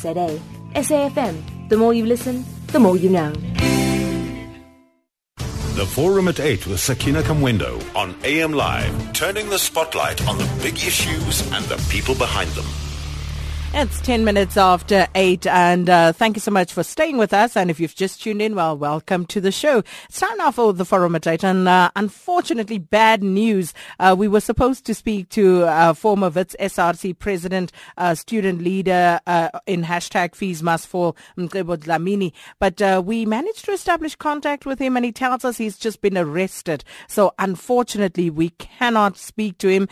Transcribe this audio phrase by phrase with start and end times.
[0.00, 0.40] ZA.
[0.74, 3.32] SAFM, the more you listen, the more you know.
[5.74, 10.48] The Forum at 8 with Sakina Kamwendo on AM Live, turning the spotlight on the
[10.62, 12.66] big issues and the people behind them.
[13.74, 17.56] It's 10 minutes after 8, and uh, thank you so much for staying with us.
[17.56, 19.82] And if you've just tuned in, well, welcome to the show.
[20.10, 23.72] It's time now for the Forum at 8, and uh, unfortunately, bad news.
[23.98, 29.18] Uh, we were supposed to speak to uh, former WITS SRC president, uh, student leader
[29.26, 34.80] uh, in hashtag Fees Must Fall, Mcebo Dlamini, but we managed to establish contact with
[34.80, 36.84] him, and he tells us he's just been arrested.
[37.08, 39.88] So unfortunately, we cannot speak to him.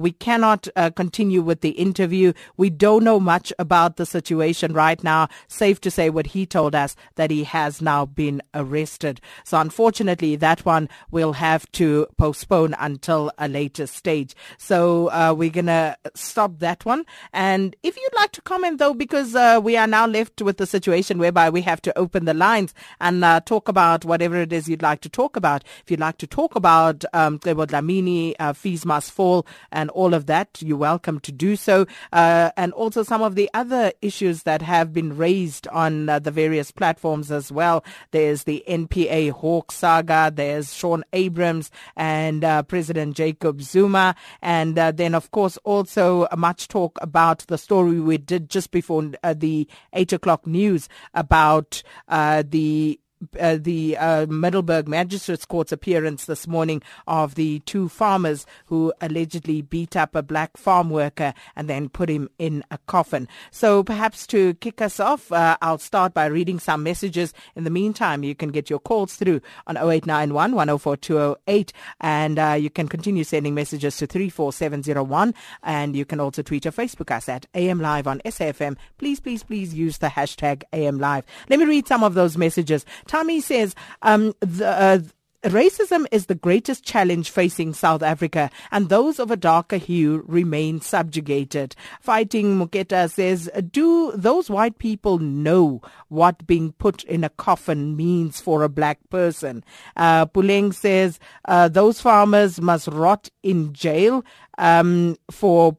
[0.00, 2.34] we cannot continue with the interview.
[2.58, 5.28] We don't know much about the situation right now.
[5.48, 9.20] Safe to say what he told us that he has now been arrested.
[9.44, 14.34] So unfortunately, that one will have to postpone until a later stage.
[14.58, 17.04] So uh, we're going to stop that one.
[17.32, 20.66] And if you'd like to comment though, because uh, we are now left with the
[20.66, 24.68] situation whereby we have to open the lines and uh, talk about whatever it is
[24.68, 25.64] you'd like to talk about.
[25.82, 30.26] If you'd like to talk about um, Dlamini, uh, fees must fall and all of
[30.26, 31.86] that, you're welcome to do so.
[32.12, 36.30] Uh, and also some of the other issues that have been raised on uh, the
[36.30, 37.84] various platforms as well.
[38.10, 44.92] There's the NPA Hawk saga, there's Shaun Abrahams and uh, President Jacob Zuma, and uh,
[44.92, 49.68] then, of course, also much talk about the story we did just before uh, the
[49.92, 52.98] 8 o'clock news about uh, the
[53.40, 59.62] uh, the uh, Middelburg Magistrates Court's appearance this morning of the two farmers who allegedly
[59.62, 63.28] beat up a black farm worker and then put him in a coffin.
[63.50, 67.32] So perhaps to kick us off, uh, I'll start by reading some messages.
[67.56, 72.70] In the meantime, you can get your calls through on 0891 104208 and uh, you
[72.70, 77.46] can continue sending messages to 34701 and you can also tweet or Facebook us at
[77.54, 78.76] AM Live on SAFM.
[78.98, 81.24] Please, please, please use the hashtag AM Live.
[81.48, 82.84] Let me read some of those messages.
[83.12, 84.98] Tommy says um, the, uh,
[85.42, 90.80] Racism is the greatest challenge facing South Africa, and those of a darker hue remain
[90.80, 91.76] subjugated.
[92.00, 98.40] Fighting Muketa says, Do those white people know what being put in a coffin means
[98.40, 99.62] for a black person?
[99.94, 104.24] Uh, Puleng says, uh, Those farmers must rot in jail
[104.56, 105.76] um, for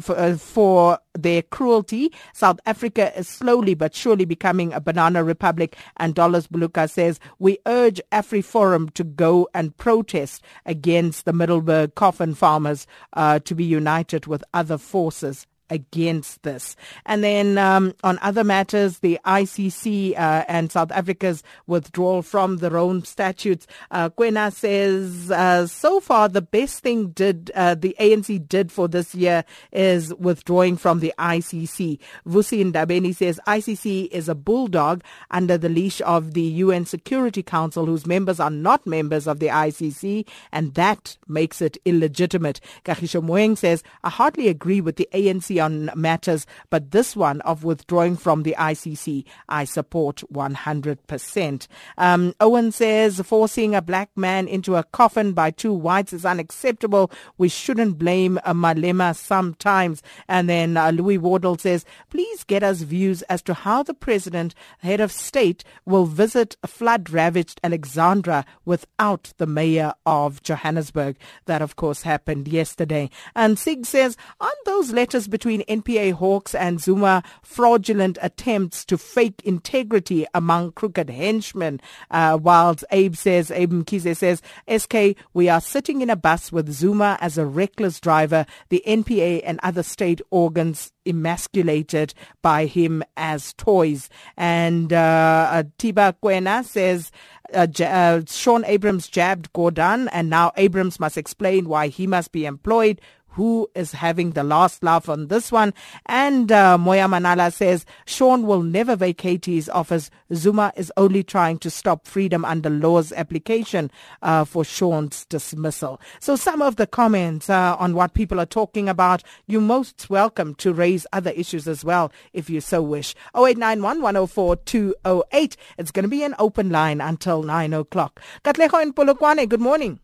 [0.00, 2.10] for, uh, for, their cruelty.
[2.32, 5.76] South Africa is slowly but surely becoming a banana republic.
[5.98, 12.34] And Dollars Buluka says, we urge AfriForum to go and protest against the Middelburg coffin
[12.34, 16.76] farmers uh, to be united with other forces against this.
[17.06, 22.70] And then um, on other matters, the ICC uh, and South Africa's withdrawal from the
[22.70, 23.66] Rome statutes.
[23.90, 28.86] Uh, Kwena says uh, so far the best thing did uh, the ANC did for
[28.86, 31.98] this year is withdrawing from the ICC.
[32.26, 37.86] Vusi Ndabeni says ICC is a bulldog under the leash of the UN Security Council,
[37.86, 42.60] whose members are not members of the ICC, and that makes it illegitimate.
[42.84, 47.64] Kagisho Moeng says I hardly agree with the ANC on matters, but this one of
[47.64, 51.66] withdrawing from the ICC, I support 100%.
[51.96, 57.10] Um, Owen says forcing a black man into a coffin by two whites is unacceptable.
[57.38, 60.02] We shouldn't blame a Malema sometimes.
[60.28, 64.54] And then uh, Louis Wardle says, please get us views as to how the president,
[64.80, 71.16] head of state, will visit flood-ravaged Alexandra without the mayor of Johannesburg.
[71.46, 73.10] That, of course, happened yesterday.
[73.36, 78.96] And Sig says, aren't those letters between between NPA Hawks and Zuma fraudulent attempts to
[78.96, 81.80] fake integrity among crooked henchmen.
[82.12, 86.70] Uh, whilst Abe says, Abe Mkize says, SK, we are sitting in a bus with
[86.70, 93.52] Zuma as a reckless driver, the NPA and other state organs emasculated by him as
[93.54, 94.08] toys.
[94.36, 97.10] And uh, uh Tiba Kwena says,
[97.52, 102.46] uh, uh, Shaun Abrahams jabbed Gordhan, and now Abrahams must explain why he must be
[102.46, 103.00] employed
[103.32, 105.74] who is having the last laugh on this one.
[106.06, 110.10] And uh, Moya Manala says Sean will never vacate his office.
[110.34, 113.90] Zuma is only trying to stop freedom under law's application
[114.22, 116.00] uh, for Sean's dismissal.
[116.20, 120.54] So some of the comments uh, on what people are talking about, you're most welcome
[120.56, 123.14] to raise other issues as well if you so wish.
[123.34, 125.56] 0891 104 208.
[125.78, 128.20] It's going to be an open line until 9 o'clock.
[128.44, 130.00] Katleho in Polokwane, good morning.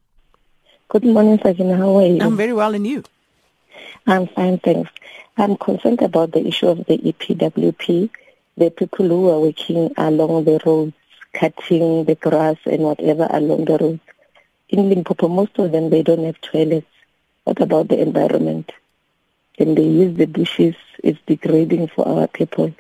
[0.88, 1.76] Good morning, Sakina.
[1.76, 2.18] How are you?
[2.22, 3.04] I'm very well, and you?
[4.08, 4.90] I'm fine, thanks.
[5.36, 8.08] I'm concerned about the issue of the EPWP,
[8.56, 10.94] the people who are working along the roads,
[11.34, 14.00] cutting the grass and whatever along the roads.
[14.70, 16.86] In Limpopo, most of them, they don't have toilets.
[17.44, 18.72] What about the environment?
[19.58, 20.76] And they use the bushes.
[21.04, 22.72] It's degrading for our people.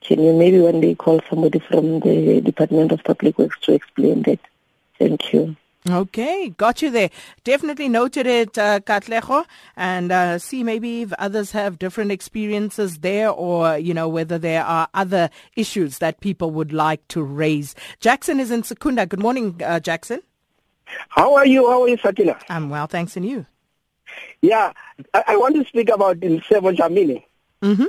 [0.00, 4.22] Can you maybe one day call somebody from the Department of Public Works to explain
[4.22, 4.40] that?
[4.98, 5.56] Thank you.
[5.88, 7.08] Okay, got you there.
[7.44, 9.46] Definitely noted it, uh, Katleho,
[9.76, 14.64] and uh, see maybe if others have different experiences there or, you know, whether there
[14.64, 17.74] are other issues that people would like to raise.
[18.00, 19.06] Jackson is in Secunda.
[19.06, 20.20] Good morning, uh, Jackson.
[21.08, 21.68] How are you?
[21.68, 22.38] How are you, Sakina?
[22.50, 23.46] I'm well, thanks, and you?
[24.42, 24.72] Yeah,
[25.14, 27.24] I, I want to speak about Mcebo Dlamini.
[27.62, 27.84] Mm-hmm.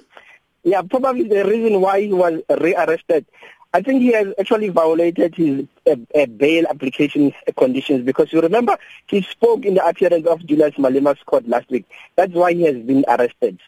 [0.63, 3.25] Yeah, probably the reason why he was rearrested
[3.71, 8.75] I think he has actually violated his uh, uh, bail application conditions because you remember
[9.05, 11.85] he spoke in the appearance of Julius Malema's court last week.
[12.15, 13.59] That's why he has been arrested.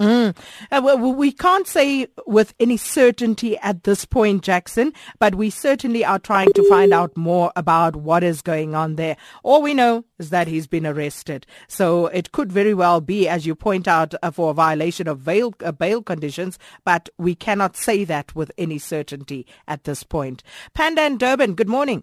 [0.00, 0.34] Mm.
[0.72, 6.06] Uh, well, we can't say with any certainty at this point, Jackson, but we certainly
[6.06, 9.18] are trying to find out more about what is going on there.
[9.42, 11.46] All we know is that he's been arrested.
[11.68, 15.22] So it could very well be, as you point out, uh, for a violation of
[15.22, 20.42] bail, uh, bail conditions, but we cannot say that with any certainty at this point.
[20.72, 22.02] Panda and Durban, good morning.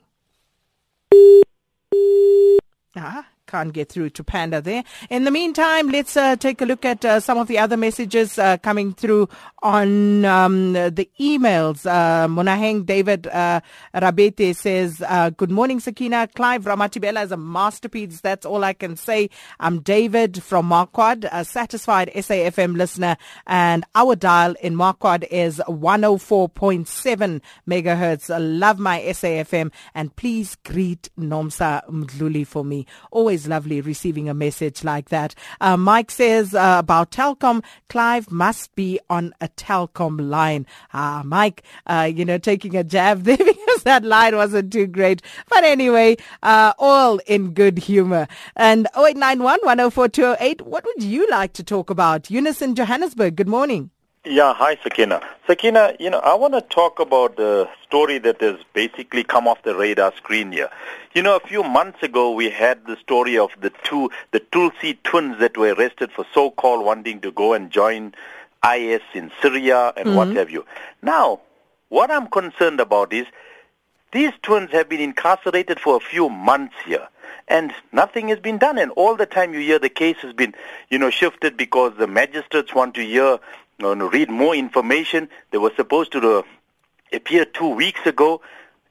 [2.96, 4.84] Ah, can't get through to Panda there.
[5.10, 8.38] In the meantime, let's uh, take a look at uh, some of the other messages
[8.38, 9.30] uh, coming through
[9.64, 11.86] on um, the emails.
[11.86, 13.62] Uh, Monaheng David uh,
[13.96, 16.28] Rabete says, uh, Good morning, Sakina.
[16.28, 18.22] Clive Ramatibela is a masterpiece.
[18.22, 19.30] That's all I can say.
[19.60, 27.42] I'm David from Marquard, a satisfied SAFM listener, and our dial in Marquard is 104.7
[27.68, 28.34] megahertz.
[28.34, 32.86] I love my SAFM, and please greet Nomsa Mdluli for me.
[33.12, 35.36] Always always lovely receiving a message like that.
[35.62, 40.66] Uh, Mike says uh, about Telkom, Clive must be on a Telkom line.
[40.92, 45.22] Ah, Mike, uh, you know, taking a jab there because that line wasn't too great.
[45.50, 48.28] But anyway, uh, all in good humor.
[48.56, 52.32] And 0891 104 what would you like to talk about?
[52.32, 53.92] Eunice in Johannesburg, good morning.
[54.30, 55.22] Yeah, hi Sakina.
[55.48, 59.64] Sakina, you know, I want to talk about the story that has basically come off
[59.64, 60.70] the radar screen here.
[61.14, 64.98] You know, a few months ago we had the story of the two, the Thulsie
[65.04, 68.16] twins that were arrested for so-called wanting to go and join
[68.70, 70.18] IS in Syria and mm-hmm.
[70.18, 70.66] what have you.
[71.02, 71.40] Now,
[71.88, 73.28] what I'm concerned about is
[74.12, 77.08] these twins have been incarcerated for a few months here
[77.48, 78.78] and nothing has been done.
[78.78, 80.54] And all the time you hear the case has been,
[80.90, 83.40] you know, shifted because the magistrates want to hear
[83.80, 85.30] to read more information.
[85.52, 86.42] They were supposed to uh,
[87.14, 88.42] appear two weeks ago,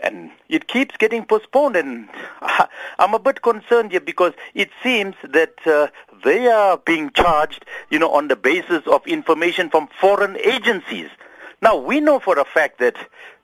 [0.01, 1.77] and it keeps getting postponed.
[1.77, 2.09] And
[2.99, 5.89] I'm a bit concerned here because it seems that uh,
[6.25, 11.11] they are being charged, you know, on the basis of information from foreign agencies.
[11.63, 12.97] Now we know for a fact that,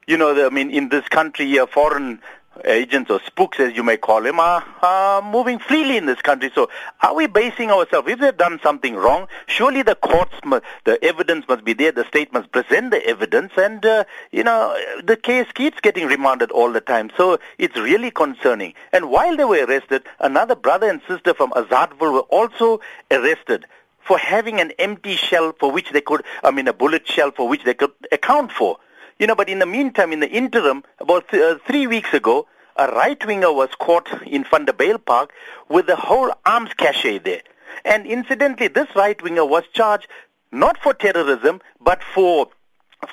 [0.07, 2.21] you know, I mean, in this country, uh, foreign
[2.65, 6.51] agents or spooks, as you may call them, are, are moving freely in this country.
[6.55, 6.69] So
[7.01, 10.35] are we basing ourselves, if they've done something wrong, surely the courts,
[10.85, 14.77] the evidence must be there, the state must present the evidence, and, uh, you know,
[15.03, 17.11] the case keeps getting remanded all the time.
[17.17, 18.75] So it's really concerning.
[18.93, 23.67] And while they were arrested, another brother and sister from Azaadville were also arrested
[24.01, 27.49] for having an empty shell for which they could, I mean, a bullet shell for
[27.49, 28.79] which they could account for.
[29.19, 32.47] You know, but in the meantime, in the interim, about th- uh, three weeks ago,
[32.77, 35.29] a right-winger was caught in Vanderbijlpark
[35.69, 37.43] with the whole arms cache there.
[37.85, 40.09] And incidentally, this right-winger was charged
[40.51, 42.49] not for terrorism, but for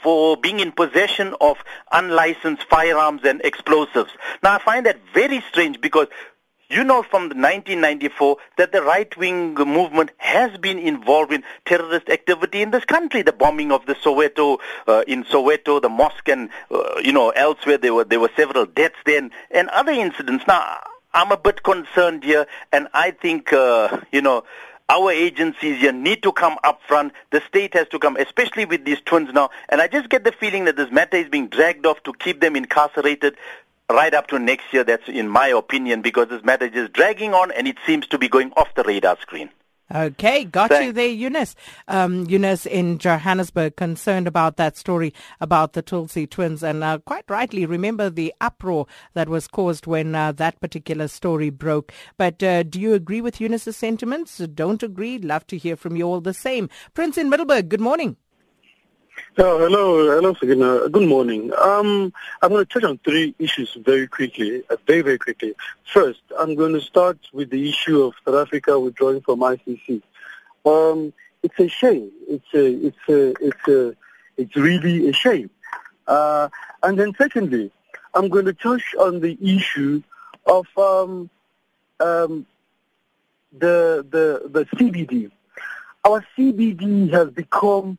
[0.04, 1.58] for being in possession of
[1.92, 4.12] unlicensed firearms and explosives.
[4.44, 6.08] Now, I find that very strange because
[6.70, 12.72] you know from 1994 that the right-wing movement has been involved in terrorist activity in
[12.72, 13.22] this country.
[13.22, 17.78] The bombing of the Soweto, uh, in Soweto, the mosque and, uh, you know, elsewhere
[17.78, 20.46] there were, there were several deaths then and other incidents.
[20.48, 20.80] Now,
[21.14, 24.44] I'm a bit concerned here and I think, uh, you know,
[24.90, 27.14] our agencies here need to come up front.
[27.32, 29.52] The state has to come, especially with these twins now.
[29.70, 32.42] And I just get the feeling that this matter is being dragged off to keep
[32.42, 33.38] them incarcerated
[33.90, 34.84] right up to next year.
[34.84, 38.28] That's in my opinion because this matter is dragging on and it seems to be
[38.28, 39.50] going off the radar screen.
[39.94, 40.86] Okay, got Thanks.
[40.86, 41.56] you there, Eunice.
[41.88, 47.26] Um, Eunice in Johannesburg, concerned about that story about the Thulsie twins, and uh, quite
[47.28, 51.92] rightly remember the uproar that was caused when uh, that particular story broke.
[52.18, 54.38] But uh, do you agree with Eunice's sentiments?
[54.38, 55.18] Don't agree?
[55.18, 56.70] Love to hear from you all the same.
[56.94, 58.16] Prince in Middelburg, good morning.
[59.38, 60.90] Oh, hello, hello, Sakina.
[60.90, 61.52] Good morning.
[61.58, 65.56] Um, I'm going to touch on three issues very quickly, uh, very, very quickly.
[65.86, 70.02] First, I'm going to start with the issue of South Africa withdrawing from ICC.
[70.66, 72.12] Um, it's a shame.
[72.28, 73.96] It's a, it's a, it's a,
[74.38, 75.50] it's really a shame.
[76.08, 76.50] Uh,
[76.84, 77.72] and then secondly,
[78.14, 80.02] I'm going to touch on the issue
[80.46, 81.30] of um,
[82.00, 82.46] um,
[83.58, 85.32] the the the CBD.
[86.04, 87.98] Our CBD has become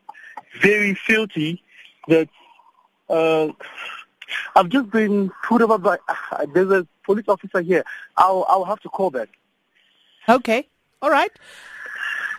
[0.62, 1.62] very filthy
[2.09, 2.28] that
[3.09, 3.49] uh,
[4.57, 7.85] I've just been put over by, uh, there's a police officer here.
[8.16, 9.28] I'll, I'll have to call back.
[10.28, 10.66] Okay.
[11.02, 11.30] All right.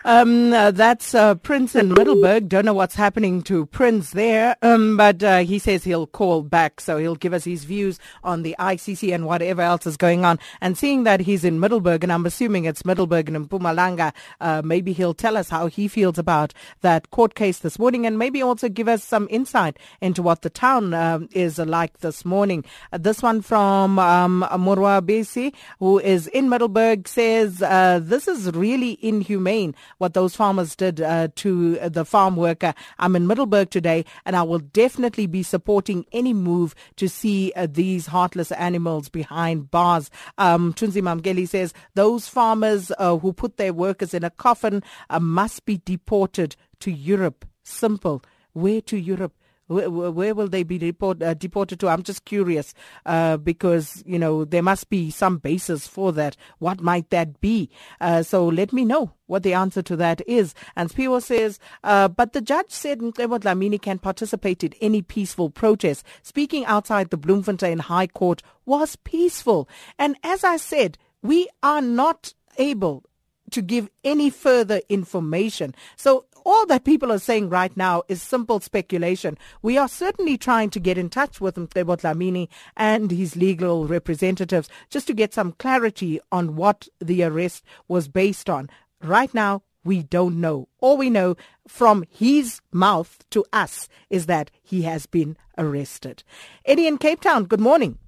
[0.04, 2.48] Um, uh, that's uh, Prince in Middelburg.
[2.48, 6.80] Don't know what's happening to Prince there, um, but uh, he says he'll call back,
[6.80, 10.40] so he'll give us his views on the ICC and whatever else is going on.
[10.60, 14.92] And seeing that he's in Middelburg, and I'm assuming it's Middelburg and Mpumalanga, uh, maybe
[14.92, 18.68] he'll tell us how he feels about that court case this morning, and maybe also
[18.68, 22.64] give us some insight into what the town um, is like this morning.
[22.92, 28.98] Uh, this one from um, Murwa Besi, who is in Middelburg, says this is really
[29.00, 32.74] inhumane what those farmers did uh, to the farm worker.
[32.98, 37.68] I'm in Middelburg today, and I will definitely be supporting any move to see uh,
[37.70, 40.10] these heartless animals behind bars.
[40.38, 45.20] Um, Tunzi Mamgeli says those farmers uh, who put their workers in a coffin uh,
[45.20, 47.46] must be deported to Europe.
[47.62, 48.24] Simple.
[48.54, 49.34] Where to Europe?
[49.72, 51.88] Where, where will they be uh, deported to?
[51.88, 52.74] I'm just curious
[53.06, 56.36] uh, because, you know, there must be some basis for that.
[56.58, 57.70] What might that be?
[58.00, 60.54] Uh, so let me know what the answer to that is.
[60.76, 65.50] And Spiwo says, uh, but the judge said Mcebo Dlamini can participate in any peaceful
[65.50, 66.04] protest.
[66.22, 69.68] Speaking outside the Bloemfontein High Court was peaceful.
[69.98, 73.04] And as I said, we are not able
[73.52, 75.74] to give any further information.
[75.96, 79.38] So all that people are saying right now is simple speculation.
[79.62, 84.68] We are certainly trying to get in touch with Mcebo Dlamini and his legal representatives
[84.90, 88.70] just to get some clarity on what the arrest was based on.
[89.02, 90.68] Right now, we don't know.
[90.80, 96.22] All we know from his mouth to us is that he has been arrested.
[96.64, 97.98] Eddie in Cape Town, good morning.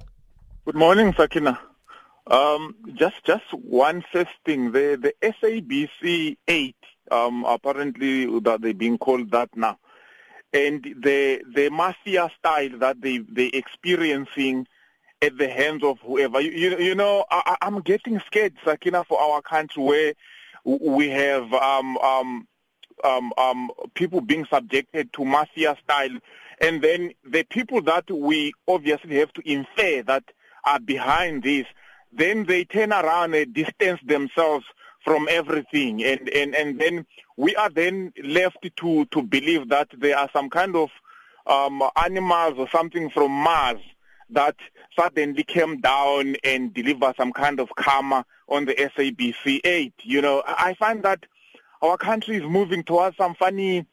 [0.65, 1.59] Good morning, Sakina.
[2.27, 4.73] Um, just just one first thing.
[4.73, 6.77] The the SABC eight
[7.11, 9.79] um, apparently that they're being called that now,
[10.53, 14.67] and the the mafia style that they they experiencing
[15.23, 16.41] at the hands of whoever.
[16.41, 20.15] You you, you know I, I'm getting scared, Sakina, for our country where
[20.65, 22.49] we have um um
[23.05, 26.19] um um people being subjected to mafia style,
[26.61, 30.25] and then the people that we obviously have to infer that
[30.65, 31.67] are behind this
[32.17, 34.65] then they turn around and distance themselves
[35.05, 37.07] from everything and, and, and then
[37.37, 40.91] we are then left to, to believe that there are some kind of
[41.47, 43.81] um, animals or something from Mars
[44.31, 44.57] that
[44.99, 49.93] suddenly came down and deliver some kind of karma on the SABC 8.
[50.03, 51.25] You know, I find that
[51.83, 53.87] our country is moving towards some funny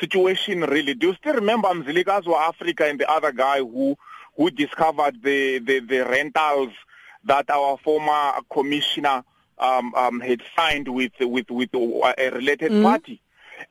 [0.00, 0.94] situation really.
[0.94, 3.96] Do you still remember Mzilikazi Afrika and the other guy who
[4.36, 6.70] who discovered the, the, the rentals
[7.24, 9.24] that our former commissioner
[9.60, 12.82] um, um, had signed with with with a related mm.
[12.82, 13.20] party,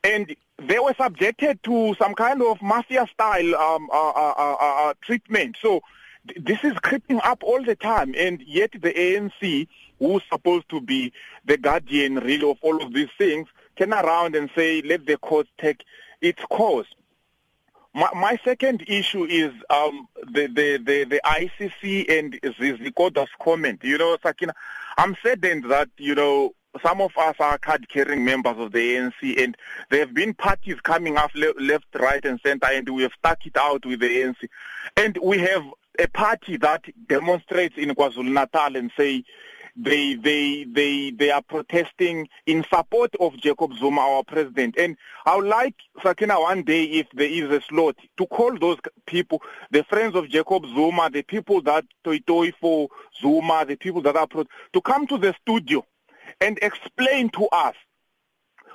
[0.04, 4.94] and they were subjected to some kind of mafia style um, uh, uh, uh, uh,
[5.02, 5.56] treatment.
[5.60, 5.82] So
[6.26, 9.68] th- this is creeping up all the time, and yet the ANC,
[9.98, 11.12] who's supposed to be
[11.44, 15.46] the guardian really of all of these things, turn around and say, let the court
[15.58, 15.84] take
[16.20, 16.88] its course.
[17.94, 23.80] My, my second issue is um, the, the, the, the ICC and Zikoda's comment.
[23.82, 24.54] You know, Sakina,
[24.98, 29.56] I'm saddened that, you know, some of us are card-carrying members of the ANC, and
[29.90, 33.46] there have been parties coming up le- left, right, and center, and we have stuck
[33.46, 34.48] it out with the ANC.
[34.96, 35.62] And we have
[36.00, 39.22] a party that demonstrates in KwaZulu-Natal and say,
[39.80, 44.76] they they they they are protesting in support of Jacob Zuma, our president.
[44.76, 48.78] And I would like Sakina one day, if there is a slot, to call those
[49.06, 51.84] people, the friends of Jacob Zuma, the people that
[52.26, 52.88] toy for
[53.20, 55.84] Zuma, the people that are pro- to come to the studio
[56.40, 57.74] and explain to us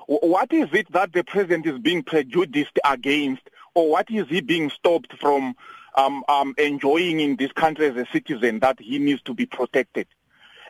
[0.08, 4.70] what is it that the president is being prejudiced against, or what is he being
[4.70, 5.56] stopped from
[5.96, 10.08] um, um, enjoying in this country as a citizen that he needs to be protected.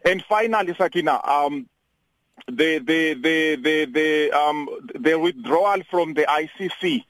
[0.06, 1.68] And finally, Sakina, um,
[2.48, 7.04] the the the the the um the withdrawal from the ICC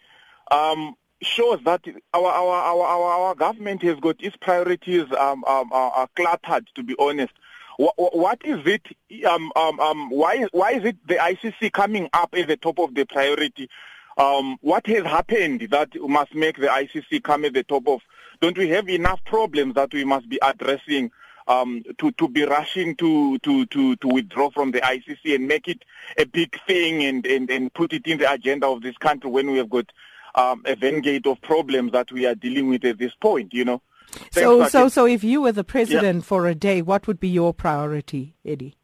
[0.51, 1.81] um, shows that
[2.13, 6.67] our our our our, our government has got its priorities um, um uh, cluttered.
[6.75, 7.33] To be honest,
[7.77, 8.85] what, what is it?
[9.25, 12.93] Um, um, um, why why is it the ICC coming up at the top of
[12.93, 13.69] the priority?
[14.17, 18.01] Um, what has happened that must make the ICC come at the top of?
[18.41, 21.12] Don't we have enough problems that we must be addressing?
[21.47, 25.67] Um, to, to be rushing to, to, to, to withdraw from the ICC and make
[25.67, 25.83] it
[26.17, 29.51] a big thing and, and, and put it in the agenda of this country when
[29.51, 29.91] we have got
[30.35, 33.81] um, a vanguard of problems that we are dealing with at this point, you know.
[34.07, 36.23] Thanks, so, so, so if you were the president yeah.
[36.23, 38.75] for a day, what would be your priority, Eddie?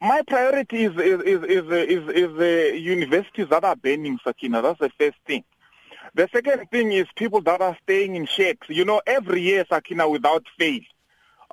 [0.00, 4.60] My priority is is is is, is, is the universities that are burning, Sakina.
[4.60, 5.44] That's the first thing.
[6.14, 8.68] The second thing is people that are staying in shacks.
[8.68, 10.80] You know, every year, Sakina, without fail,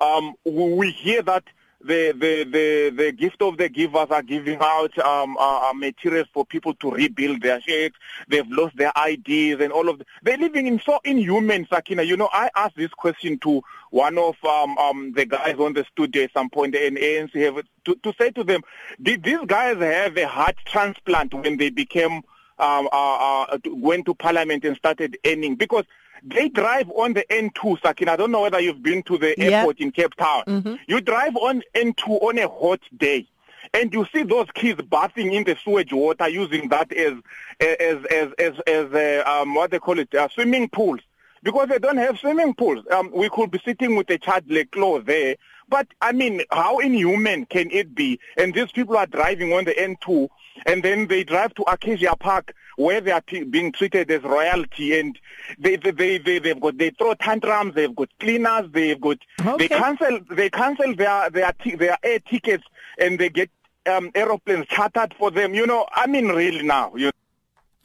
[0.00, 1.44] um, we hear that
[1.82, 6.28] the, the, the, the gift of the givers are giving out um, uh, uh materials
[6.32, 7.96] for people to rebuild their shacks.
[8.28, 9.98] They've lost their IDs and all of.
[9.98, 12.02] The, they're living in so inhuman, Sakina.
[12.02, 15.84] You know, I asked this question to one of um, um, the guys on the
[15.90, 18.62] studio at some point, and ANC have to, to say to them,
[19.00, 22.22] did these guys have a heart transplant when they became
[22.58, 25.56] um, uh, uh, went to parliament and started earning?
[25.56, 25.86] Because
[26.22, 28.08] they drive on the N2, Sakin.
[28.08, 30.44] I don't know whether you've been to the airport in Cape Town.
[30.46, 30.74] Mm-hmm.
[30.86, 33.26] You drive on N2 on a hot day.
[33.72, 37.14] And you see those kids bathing in the sewage water, using that as
[37.60, 41.00] as as as, as uh, um, what they call it, uh, swimming pools,
[41.42, 42.84] because they don't have swimming pools.
[42.90, 45.36] Um, we could be sitting with a child like clothes there,
[45.68, 48.18] but I mean, how inhuman can it be?
[48.36, 50.28] And these people are driving on the N2,
[50.66, 54.98] and then they drive to Acacia Park where they are t- being treated as royalty
[54.98, 55.18] and
[55.58, 59.56] they they, they they they've got they throw tantrums they've got cleaners they've got okay.
[59.58, 62.64] they cancel they cancel their their t- their air tickets
[62.98, 63.50] and they get
[63.86, 67.10] um aeroplanes chartered for them you know i mean really now you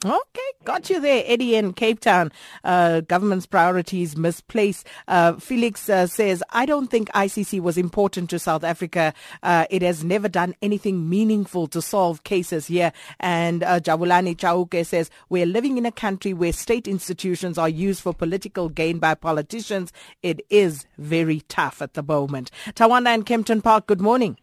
[0.04, 2.30] Okay, got you there, Eddie in Cape Town.
[2.62, 4.86] Uh, government's priorities misplaced.
[5.08, 9.14] Uh, Felix uh, says, I don't think ICC was important to South Africa.
[9.42, 12.92] Uh, it has never done anything meaningful to solve cases here.
[13.20, 18.02] And uh, Jabulani Chauke says, we're living in a country where state institutions are used
[18.02, 19.94] for political gain by politicians.
[20.22, 22.50] It is very tough at the moment.
[22.74, 24.36] Tawanda and Kempton Park, good morning.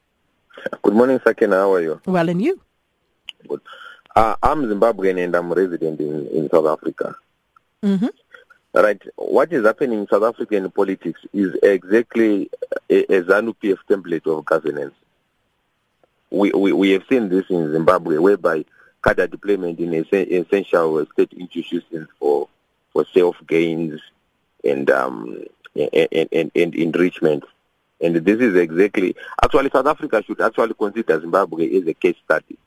[0.82, 1.58] Good morning, Sakina.
[1.58, 2.02] How are you?
[2.08, 2.60] Well, and you?
[3.48, 3.62] Good.
[4.16, 7.16] Uh, I'm Zimbabwean and I'm resident in, in South Africa.
[7.82, 8.08] Mm-hmm.
[8.74, 9.02] Right.
[9.16, 12.50] What is happening in South African politics is exactly
[12.90, 14.94] a, a ZANU-PF template of governance.
[16.30, 18.66] We, we, we have seen this in Zimbabwe, whereby
[19.04, 22.48] cadre deployment in essential state institutions for
[22.92, 24.00] for self gains
[24.64, 25.44] and um
[25.76, 27.44] and, and, and enrichment.
[28.02, 32.58] And this is exactly actually South Africa should actually consider Zimbabwe as a case study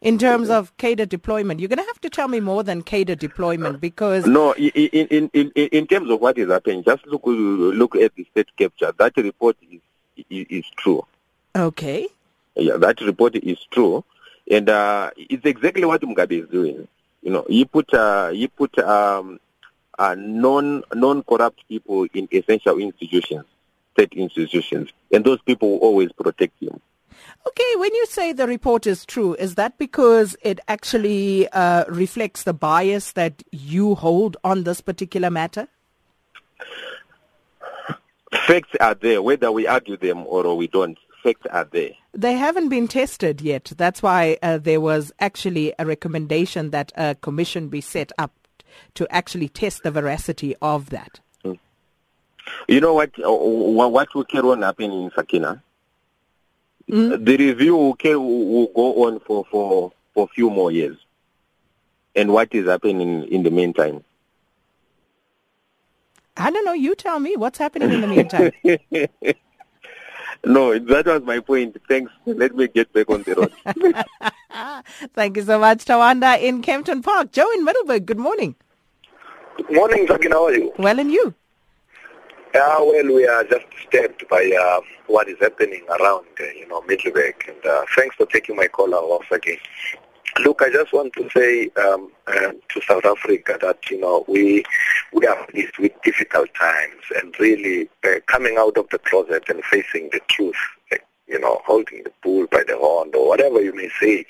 [0.00, 1.60] in terms of cadre deployment.
[1.60, 5.30] You're going to have to tell me more than cadre deployment because no, in in
[5.32, 8.92] in in terms of what is happening, just look look at the state capture.
[8.98, 9.80] That report is
[10.28, 11.04] is, is true.
[11.56, 12.08] Okay.
[12.56, 14.04] Yeah, that report is true,
[14.50, 16.88] and uh, it's exactly what Mugabe is doing.
[17.22, 19.40] You know, he put uh, he put um,
[19.98, 23.44] uh, non non corrupt people in essential institutions,
[23.92, 26.80] state institutions, and those people will always protect him.
[27.46, 32.42] Okay, when you say the report is true, is that because it actually uh, reflects
[32.42, 35.66] the bias that you hold on this particular matter?
[38.46, 40.98] Facts are there, whether we argue them or we don't.
[41.22, 41.90] Facts are there.
[42.14, 43.72] They haven't been tested yet.
[43.76, 48.32] That's why uh, there was actually a recommendation that a commission be set up
[48.94, 51.20] to actually test the veracity of that.
[51.42, 51.54] Hmm.
[52.68, 53.10] You know what?
[53.18, 55.62] Uh, what will carry on happening in Sakina?
[56.90, 57.24] Mm.
[57.24, 60.96] The review will, will go on for, for, for a few more years.
[62.16, 64.04] And what is happening in the meantime?
[66.36, 66.72] I don't know.
[66.72, 68.52] You tell me what's happening in the meantime.
[70.44, 71.76] no, that was my point.
[71.86, 72.10] Thanks.
[72.26, 73.52] Let me get back on the road.
[75.14, 77.32] Thank you so much, Tawanda in Kempton Park.
[77.32, 78.56] Joe in Middelburg, good morning.
[79.56, 80.32] Good morning, Sakin.
[80.32, 80.72] How are you?
[80.78, 81.34] Well, and you?
[82.52, 86.82] Yeah, well, we are just disturbed by uh, what is happening around, uh, you know,
[86.82, 87.34] Middelburg.
[87.46, 89.58] And uh, thanks for taking my call once again.
[90.40, 94.64] Look, I just want to say um, uh, to South Africa that you know we
[95.12, 99.62] we are faced with difficult times, and really uh, coming out of the closet and
[99.64, 100.56] facing the truth.
[101.28, 104.24] you know, holding the bull by the horn or whatever you may say,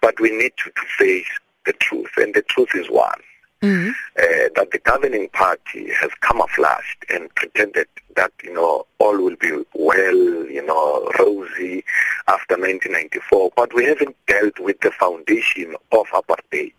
[0.00, 1.28] but we need to, to face
[1.66, 3.20] the truth, and the truth is one
[3.62, 3.90] mm-hmm.
[3.90, 9.64] uh, that the governing party has camouflaged and pretended that, you know, all will be
[9.74, 11.84] well, you know, rosy
[12.28, 13.52] after 1994.
[13.56, 16.72] But we haven't dealt with the foundation of apartheid.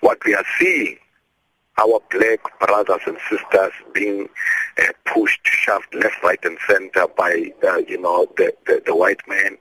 [0.00, 0.98] What we are seeing
[1.78, 4.28] our black brothers and sisters being
[4.78, 9.20] uh, pushed, shoved left, right, and center by, uh, you know, the, the, the, white
[9.28, 9.56] man,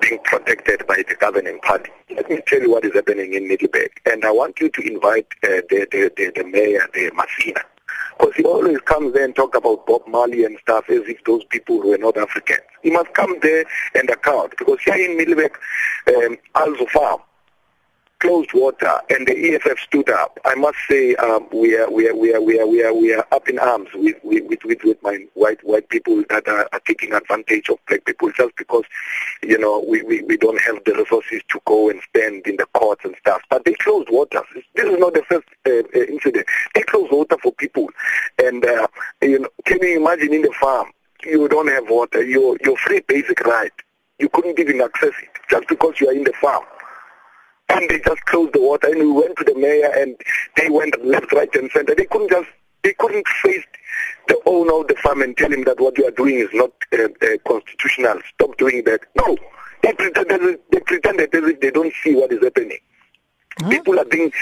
[0.00, 1.90] being protected by the governing party.
[2.14, 3.90] Let me tell you what is happening in Middelburg.
[4.06, 7.62] And I want you to invite uh, the, the, the, the mayor, the Masina.
[8.18, 11.44] Because he always comes there and talk about Bob Marley and stuff as if those
[11.44, 12.60] people were not Africans.
[12.82, 14.54] He must come there and account.
[14.58, 15.58] Because here in Middelburg,
[16.08, 17.20] um, Al Zufar,
[18.24, 22.14] closed water and the EFF stood up, I must say um, we are we are
[22.14, 25.02] we are we are we are we are up in arms with with with, with
[25.02, 28.84] my white white people that are, are taking advantage of black people just because
[29.42, 32.64] you know we, we, we don't have the resources to go and stand in the
[32.72, 33.42] courts and stuff.
[33.50, 34.40] But they closed water.
[34.74, 36.46] This is not the first uh, uh, incident.
[36.74, 37.90] They closed water for people,
[38.42, 38.86] and uh,
[39.20, 40.90] you know, can you imagine in the farm
[41.24, 43.72] you don't have water, your your free basic right,
[44.18, 46.64] you couldn't even access it just because you are in the farm
[47.68, 48.88] and they just closed the water.
[48.88, 50.16] And we went to the mayor, and
[50.56, 51.94] they went left, right, and center.
[51.94, 52.48] They couldn't just
[52.82, 53.64] they couldn't face
[54.28, 56.70] the owner of the farm and tell him that what you are doing is not
[56.92, 58.18] uh, uh, constitutional.
[58.34, 59.00] Stop doing that.
[59.16, 59.36] No,
[59.82, 62.78] they pretended they pretended as if they don't see what is happening.
[63.60, 63.70] Huh?
[63.70, 64.32] People are being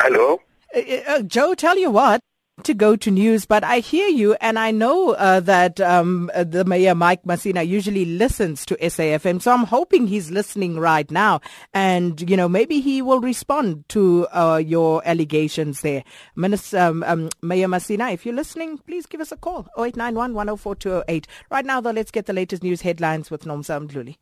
[0.00, 0.40] hello.
[0.74, 2.20] Uh, uh, Joe, tell you what,
[2.64, 6.44] to go to news, but I hear you, and I know uh, that um, uh,
[6.44, 11.40] the mayor Mike Masina usually listens to SAFM, so I'm hoping he's listening right now,
[11.72, 16.04] and you know maybe he will respond to uh, your allegations there,
[16.36, 18.12] Minister um, um, Mayor Masina.
[18.12, 21.26] If you're listening, please give us a call 0891 104 208.
[21.50, 24.16] Right now, though, let's get the latest news headlines with Nomsa Mdluli.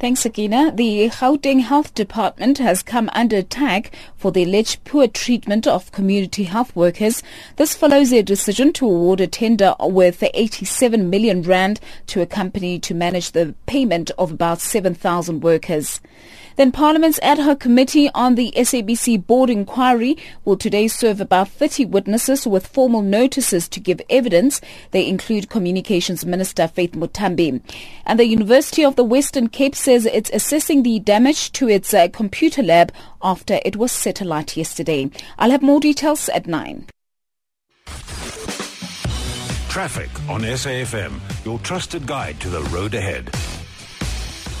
[0.00, 0.70] Thanks, Sakina.
[0.70, 6.44] The Gauteng Health Department has come under attack for the alleged poor treatment of community
[6.44, 7.20] health workers.
[7.56, 12.78] This follows their decision to award a tender worth 87 million rand to a company
[12.78, 16.00] to manage the payment of about 7,000 workers.
[16.58, 21.84] Then Parliament's ad hoc committee on the SABC board inquiry will today serve about 30
[21.84, 24.60] witnesses with formal notices to give evidence.
[24.90, 27.62] They include Communications Minister Faith Muthambi.
[28.04, 32.08] And the University of the Western Cape says it's assessing the damage to its uh,
[32.08, 32.92] computer lab
[33.22, 35.12] after it was set alight yesterday.
[35.38, 36.86] I'll have more details at 9.
[39.68, 43.30] Traffic on SAFM, your trusted guide to the road ahead.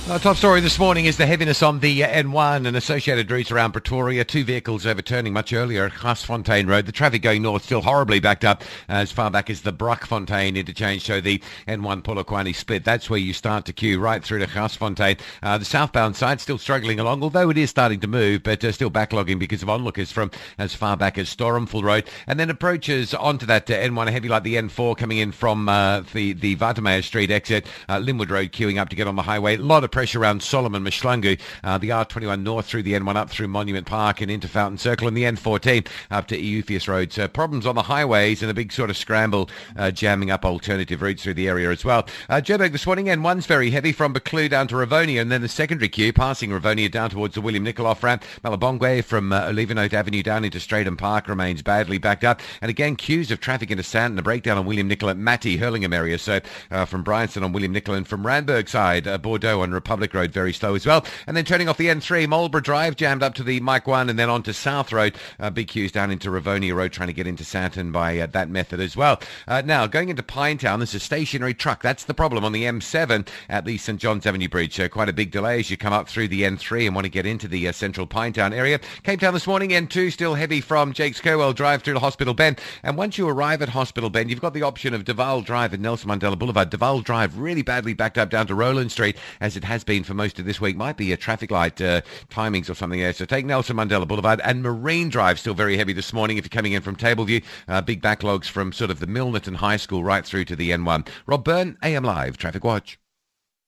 [0.08, 3.50] Our top story this morning is the heaviness on the uh, N1 and associated routes
[3.50, 4.24] around Pretoria.
[4.24, 6.86] Two vehicles overturning much earlier at Garsfontein Road.
[6.86, 11.04] The traffic going north still horribly backed up as far back as the Brakfontein interchange.
[11.04, 12.84] So the N1 Polokwane split.
[12.84, 15.20] That's where you start to queue right through to Garsfontein.
[15.42, 18.72] Uh, the southbound side still struggling along, although it is starting to move, but uh,
[18.72, 22.08] still backlogging because of onlookers from as far back as Storenville Road.
[22.26, 26.00] And then approaches onto that uh, N1 heavy like the N4 coming in from uh,
[26.14, 27.66] the, the Watermeyer Street exit.
[27.90, 29.56] Uh, Lynnwood Road queuing up to get on the highway.
[29.56, 33.30] A lot of pressure around Solomon Mahlangu, uh, the R21 north through the N1 up
[33.30, 37.12] through Monument Park and into Fountain Circle, and the N14 up to Euphues Road.
[37.12, 41.02] So problems on the highways and a big sort of scramble uh, jamming up alternative
[41.02, 42.06] routes through the area as well.
[42.28, 45.48] Uh, Joburg this morning, N1's very heavy from Buccleuch down to Rivonia, and then the
[45.48, 48.22] secondary queue passing Rivonia down towards the William Nicol ramp.
[48.44, 52.40] Malibongwe from uh, Olivenhout Avenue down into Strydom Park remains badly backed up.
[52.62, 55.92] And again, queues of traffic into Sandton, a breakdown on William Nicol at Matty, Hurlingham
[55.92, 56.18] area.
[56.18, 56.38] So
[56.70, 60.32] uh, from Bryanston on William Nicol and from Randburg side, uh, Bordeaux on Republic Road
[60.32, 61.04] very slow as well.
[61.26, 64.18] And then turning off the N3, Marlborough Drive jammed up to the Mike 1 and
[64.18, 65.16] then on to South Road.
[65.38, 68.48] Uh, big queues down into Rivonia Road trying to get into Sandton by uh, that
[68.48, 69.20] method as well.
[69.46, 71.82] Uh, now, going into Pinetown, there's a stationary truck.
[71.82, 74.00] That's the problem on the M7 at the St.
[74.00, 74.78] John's Avenue Bridge.
[74.78, 77.10] Uh, quite a big delay as you come up through the N3 and want to
[77.10, 78.80] get into the uh, central Pinetown area.
[79.02, 82.60] Cape Town this morning, N2 still heavy from Jakes Gerwel Drive through to Hospital Bend.
[82.82, 85.72] And once you arrive at Hospital Bend, you've got the option of De Waal Drive
[85.72, 86.70] and Nelson Mandela Boulevard.
[86.70, 90.04] De Waal Drive really badly backed up down to Roeland Street as it has been
[90.04, 90.76] for most of this week.
[90.76, 93.12] Might be a traffic light uh, timings or something there.
[93.12, 96.50] So take Nelson Mandela Boulevard and Marine Drive still very heavy this morning if you're
[96.50, 97.42] coming in from Tableview.
[97.66, 101.08] Uh, big backlogs from sort of the Milnerton High School right through to the N1.
[101.26, 102.98] Rob Byrne, AM Live, Traffic Watch.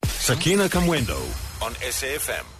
[0.04, 1.18] Sakina Kamwendo
[1.62, 2.59] on SAFM.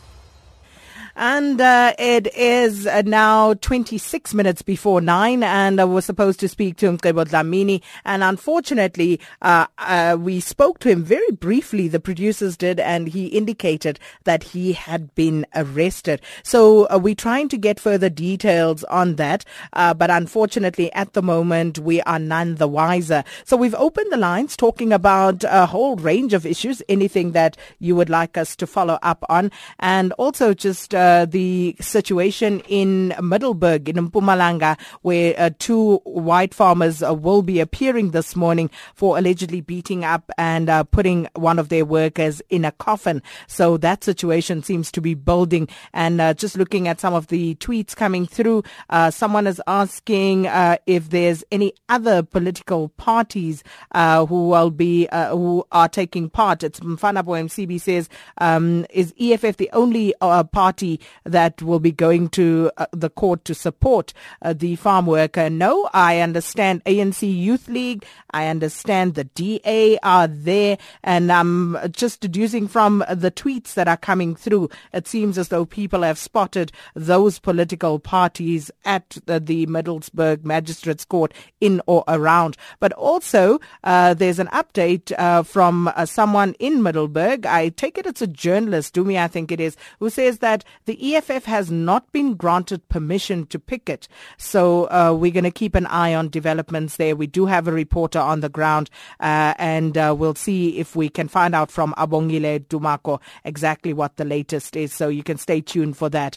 [1.17, 6.49] And uh, it is uh, now 26 minutes before 9, and I was supposed to
[6.49, 7.83] speak to Mcebo Dlamini.
[8.05, 13.27] And unfortunately, uh, uh, we spoke to him very briefly, the producers did, and he
[13.27, 16.21] indicated that he had been arrested.
[16.43, 21.23] So uh, we're trying to get further details on that, uh, but unfortunately, at the
[21.23, 23.25] moment, we are none the wiser.
[23.45, 27.97] So we've opened the lines talking about a whole range of issues, anything that you
[27.97, 33.89] would like us to follow up on, and also just uh, the situation in Middelburg
[33.89, 39.61] in Mpumalanga, where uh, two white farmers uh, will be appearing this morning for allegedly
[39.61, 43.23] beating up and uh, putting one of their workers in a coffin.
[43.47, 45.69] So that situation seems to be building.
[45.93, 50.49] And uh, just looking at some of the tweets coming through, uh, someone is asking
[50.87, 53.63] if there's any other political parties
[53.95, 56.63] who will be who are taking part.
[56.63, 60.15] It's Mfanabo MCB says, um, is EFF the only
[60.53, 60.90] party
[61.25, 65.49] that will be going to uh, the court to support uh, the farm worker.
[65.49, 68.05] No, I understand ANC Youth League.
[68.31, 70.79] I understand the DA are there.
[71.03, 75.65] And I'm just deducing from the tweets that are coming through, it seems as though
[75.65, 82.57] people have spotted those political parties at the, the Middelburg Magistrates Court in or around.
[82.81, 87.47] But also, uh, there's an update uh, from uh, someone in Middelburg.
[87.47, 91.15] I take it it's a journalist, Dumi, I think it is, who says that the
[91.15, 94.09] EFF has not been granted permission to picket.
[94.37, 97.17] So uh, we're going to keep an eye on developments there.
[97.17, 98.91] We do have a reporter on the ground,
[99.21, 104.17] uh, and uh, we'll see if we can find out from Abongile Dumako exactly what
[104.17, 104.93] the latest is.
[104.93, 106.37] So you can stay tuned for that.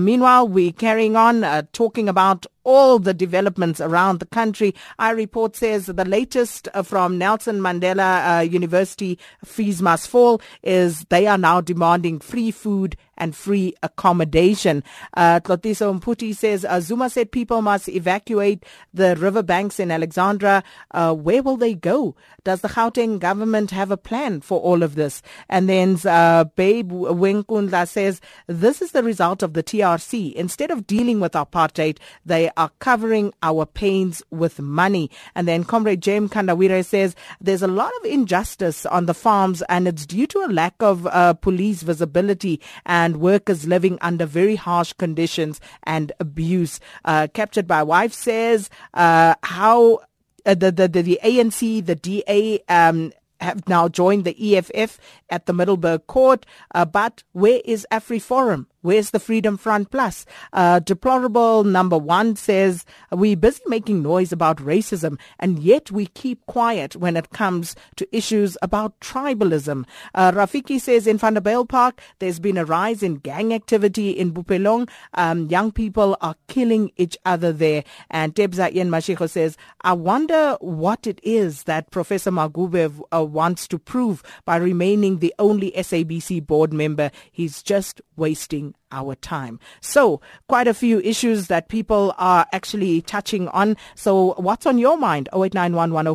[0.00, 4.74] meanwhile, we're carrying on talking about all the developments around the country.
[4.98, 11.04] Our report says the latest uh, from Nelson Mandela uh, University fees must fall is
[11.10, 14.82] they are now demanding free food and free accommodation.
[15.16, 20.62] Uh, Tlotiso Mputi says uh, Zuma said people must evacuate the riverbanks in Alexandra.
[20.90, 22.16] Uh, where will they go?
[22.44, 25.22] Does the Gauteng government have a plan for all of this?
[25.48, 30.32] And then uh, Babe Wenkundla says this is the result of the TRC.
[30.34, 35.10] Instead of dealing with apartheid, they are covering our pains with money.
[35.34, 39.86] And then Comrade James Kandawire says there's a lot of injustice on the farms and
[39.88, 44.92] it's due to a lack of uh, police visibility and workers living under very harsh
[44.94, 46.80] conditions and abuse.
[47.04, 50.00] Uh, captured by wife says uh, how
[50.46, 54.98] uh, the, the, the, the ANC, the DA, um, have now joined the EFF
[55.30, 56.46] at the Middelburg court.
[56.74, 58.66] Uh, but where is AfriForum?
[58.84, 60.26] Where's the Freedom Front Plus?
[60.52, 66.44] Uh, deplorable number one says we're busy making noise about racism and yet we keep
[66.44, 69.86] quiet when it comes to issues about tribalism.
[70.14, 74.90] Uh, Rafiki says in Vanderbijl Park there's been a rise in gang activity in Bophelong.
[75.14, 77.84] Um, young people are killing each other there.
[78.10, 83.66] And Tebza Ian Mashiko says, I wonder what it is that Professor Maguvhe uh, wants
[83.68, 87.10] to prove by remaining the only SABC board member.
[87.32, 89.58] He's just wasting our time.
[89.80, 93.76] So, quite a few issues that people are actually touching on.
[93.96, 95.28] So, what's on your mind?
[95.34, 96.06] 0891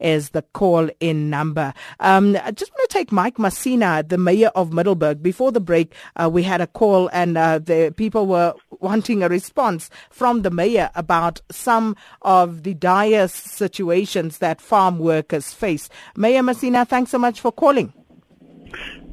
[0.00, 1.72] is the call in number.
[2.00, 5.22] Um, I just want to take Mike Masina, the mayor of Middelburg.
[5.22, 9.28] Before the break, uh, we had a call and uh, the people were wanting a
[9.28, 15.88] response from the mayor about some of the dire situations that farm workers face.
[16.16, 17.92] Mayor Masina, thanks so much for calling.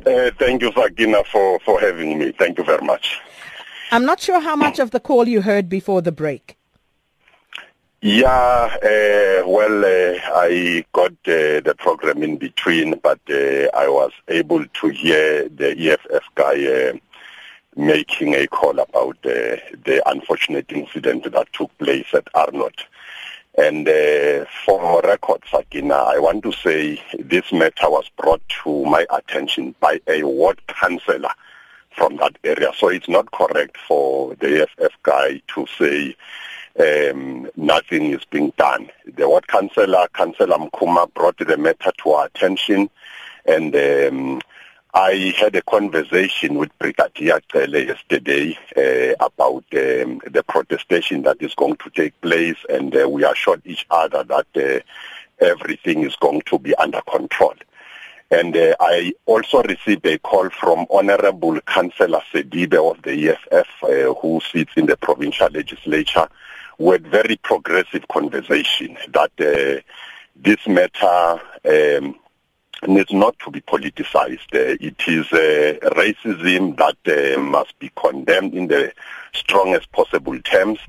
[0.05, 2.31] Uh, thank you, Sakina, for, for having me.
[2.31, 3.19] Thank you very much.
[3.91, 6.57] I'm not sure how much of the call you heard before the break.
[8.01, 14.13] Yeah, uh, well, uh, I got uh, the program in between, but uh, I was
[14.29, 16.93] able to hear the EFF guy uh,
[17.75, 22.85] making a call about uh, the unfortunate incident that took place at Arnott.
[23.57, 29.05] And uh, for record, Sakina, I want to say this matter was brought to my
[29.09, 31.33] attention by a ward councillor
[31.91, 32.71] from that area.
[32.77, 36.15] So it's not correct for the EFF guy to say
[36.79, 38.89] um, nothing is being done.
[39.05, 42.89] The ward councillor, Councillor Mkuma, brought the matter to our attention
[43.45, 44.41] and um,
[44.93, 51.53] I had a conversation with Brigadier Cele yesterday uh, about um, the protestation that is
[51.53, 56.41] going to take place, and uh, we assured each other that uh, everything is going
[56.47, 57.53] to be under control.
[58.31, 64.13] And uh, I also received a call from Honorable Councillor Sedibe of the EFF, uh,
[64.15, 66.27] who sits in the provincial legislature,
[66.79, 69.81] with very progressive conversation that uh,
[70.35, 72.15] this matter um,
[72.87, 74.53] needs not to be politicized.
[74.53, 78.93] Uh, it is uh, racism that uh, must be condemned in the
[79.33, 80.79] strongest possible terms.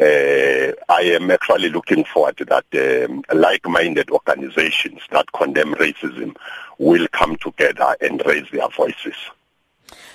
[0.00, 6.36] Uh, I am actually looking forward to that um, like-minded organizations that condemn racism
[6.78, 9.16] will come together and raise their voices.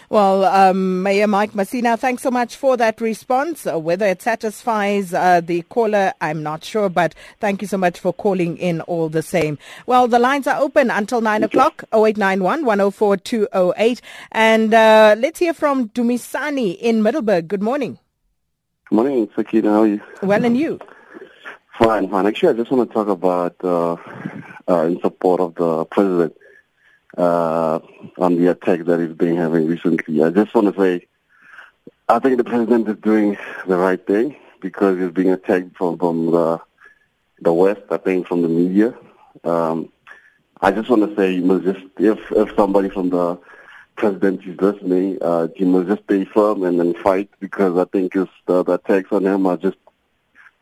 [0.10, 3.65] Well, um, Mayor Mike Masina, thanks so much for that response.
[3.65, 8.00] Uh, whether it satisfies uh, the caller, I'm not sure, but thank you so much
[8.00, 9.58] for calling in all the same.
[9.88, 14.02] Well, the lines are open until 9 o'clock, 0891 104 208.
[14.32, 17.48] And uh, let's hear from Dumisani in Middelburg.
[17.48, 17.98] Good morning.
[18.89, 19.72] Good morning, Sakina.
[19.72, 20.02] How are you?
[20.22, 20.80] Well, and you?
[21.80, 22.28] Fine, fine.
[22.28, 23.98] Actually, I just want to talk about uh,
[24.70, 26.38] uh, in support of the president
[27.17, 27.80] uh,
[28.17, 30.23] on the attack that he's been having recently.
[30.23, 31.08] I just want to say,
[32.08, 36.32] I think the president is doing the right thing because he's being attacked from, from
[36.32, 36.60] the,
[37.41, 38.93] the West, I think from the media.
[39.43, 39.91] Um,
[40.62, 43.39] I just want to say, you must just, if, if somebody from the
[43.95, 48.13] president is listening, uh, he must just stay firm and then fight because I think
[48.13, 49.78] his, the, the attacks on him are just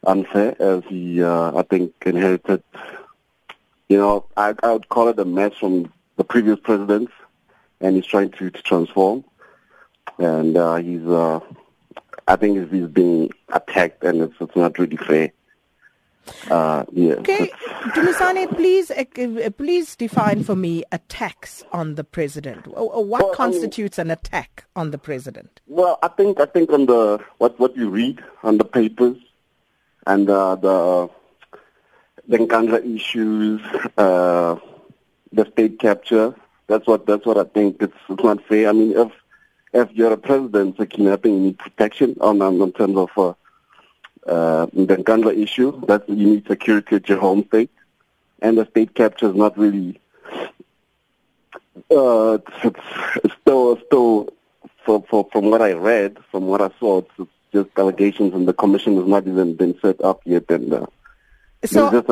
[0.06, 2.64] unfair as he, uh, I think, inherited,
[3.90, 7.12] you know, I, I would call it a mess from the previous presidents
[7.82, 9.24] and he's trying to, to transform.
[10.18, 11.40] And uh, he's, uh,
[12.28, 15.32] I think he's being attacked and it's, it's not really fair.
[16.50, 17.16] Uh, yeah.
[17.16, 17.52] Okay,
[17.94, 19.04] Dumisani, please, uh,
[19.46, 22.66] uh, please define for me attacks on the president.
[22.68, 25.60] What well, constitutes I mean, an attack on the president?
[25.68, 29.18] Well, I think I think on the what what you read on the papers
[30.08, 31.10] and uh, the
[32.28, 33.62] the Nkandla issues,
[33.98, 34.56] uh,
[35.34, 36.36] the state capture.
[36.68, 37.82] That's what that's what I think.
[37.82, 38.70] It's it's not fair.
[38.70, 39.12] I mean, if
[39.74, 43.10] if you're a president, I think you need protection on, on in terms of.
[43.18, 43.34] Uh,
[44.28, 45.86] uh, the Nkandla issue.
[45.86, 47.72] That you need security at your home state,
[48.42, 50.00] and the state capture is not really.
[51.92, 54.30] Uh, it's, still still
[54.86, 58.54] for, for, from what I read, from what I saw, it's just allegations, and the
[58.54, 60.74] commission has not even been set up yet, and.
[60.74, 60.86] Uh,
[61.66, 62.06] so,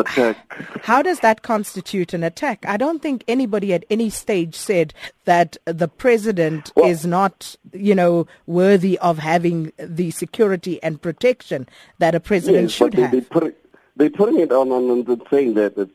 [0.81, 2.65] how does that constitute an attack?
[2.67, 4.93] I don't think anybody at any stage said
[5.25, 11.67] that the president well, is not, you know, worthy of having the security and protection
[11.99, 13.11] that a president yes, should they, have.
[13.11, 15.91] They put it, they're putting it on, on, on saying that it's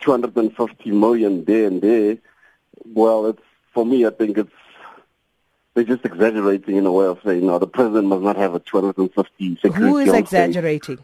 [0.00, 2.18] 250 million there and there.
[2.84, 4.52] Well, it's for me, I think it's
[5.74, 8.60] they're just exaggerating in a way of saying, no, the president must not have a
[8.60, 9.80] 250 security.
[9.80, 10.98] Who is exaggerating?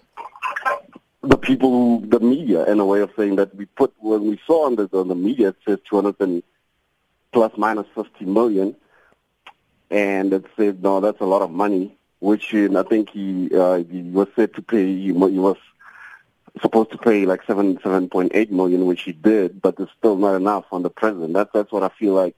[1.26, 4.40] The people, who, the media, in a way of saying that we put when we
[4.46, 6.42] saw on the on the media it says 200 and
[7.32, 8.76] plus minus 50 million,
[9.90, 11.96] and it said no, that's a lot of money.
[12.20, 14.86] Which I think he uh, he was said to pay.
[14.86, 15.58] He, he was
[16.62, 20.16] supposed to pay like seven seven point eight million, which he did, but it's still
[20.16, 21.34] not enough on the president.
[21.34, 22.36] That's that's what I feel like.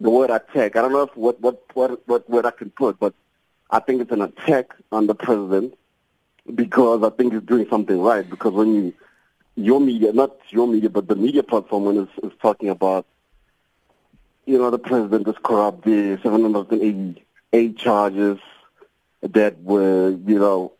[0.00, 0.76] The word attack.
[0.76, 3.14] I don't know if what what what what word I can put, but
[3.70, 5.74] I think it's an attack on the president
[6.52, 8.28] because I think he's doing something right.
[8.28, 8.94] Because when you,
[9.56, 13.06] your media, not your media, but the media platform, when is is talking about,
[14.46, 18.38] you know, the president is corrupt, the 788 charges
[19.22, 20.72] that were, you know,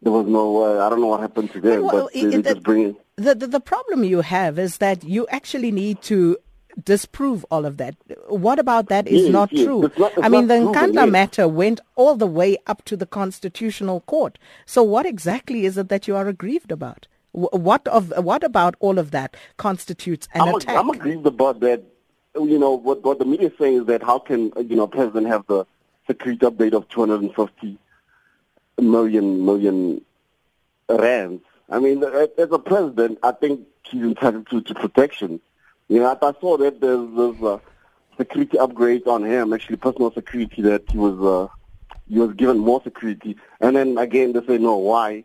[0.00, 2.44] there was no, uh, I don't know what happened to them, well, but they, it,
[2.44, 6.36] just bring The, the, the problem you have is that you actually need to
[6.82, 7.94] disprove all of that.
[8.28, 9.64] What about that is yes, not yes.
[9.64, 9.86] true?
[9.86, 13.06] It's not, it's I mean, the Nkandla matter went all the way up to the
[13.06, 14.38] Constitutional Court.
[14.66, 17.06] So what exactly is it that you are aggrieved about?
[17.32, 20.76] What of what about all of that constitutes an I'm attack?
[20.76, 21.82] A, I'm aggrieved about that.
[22.36, 25.26] You know what what the media is saying is that how can you know president
[25.26, 25.66] have the
[26.06, 27.76] security update of 250
[28.80, 30.00] million million
[30.88, 31.42] rands?
[31.70, 35.40] I mean, as a president, I think he's entitled to, to protection.
[35.88, 37.60] You know, I saw that there's, there's a
[38.16, 41.52] security upgrade on him, actually personal security that he was uh,
[42.08, 43.36] he was given more security.
[43.60, 45.24] And then again, they say no, why?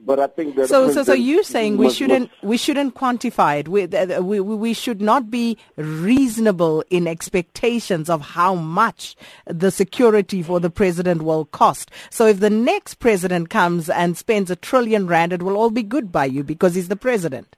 [0.00, 3.68] But I think that so so so you're saying we shouldn't we shouldn't quantify it.
[3.68, 10.40] We, uh, we we should not be reasonable in expectations of how much the security
[10.40, 11.90] for the president will cost.
[12.10, 15.82] So if the next president comes and spends a trillion rand, it will all be
[15.82, 17.56] good by you because he's the president.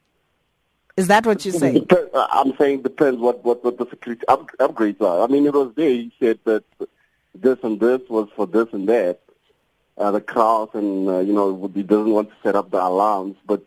[1.00, 1.86] Is that what you're saying?
[2.14, 5.24] I'm saying depends what, what, what the security up, upgrades are.
[5.24, 5.88] I mean, it was there.
[5.88, 6.62] He said that
[7.34, 9.18] this and this was for this and that.
[9.96, 13.36] Uh, the crowds and, uh, you know, he doesn't want to set up the alarms.
[13.46, 13.64] But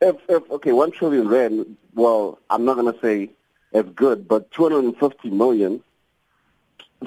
[0.00, 3.30] if, if okay, one trillion rand, well, I'm not going to say
[3.70, 5.80] it's good, but 250 million,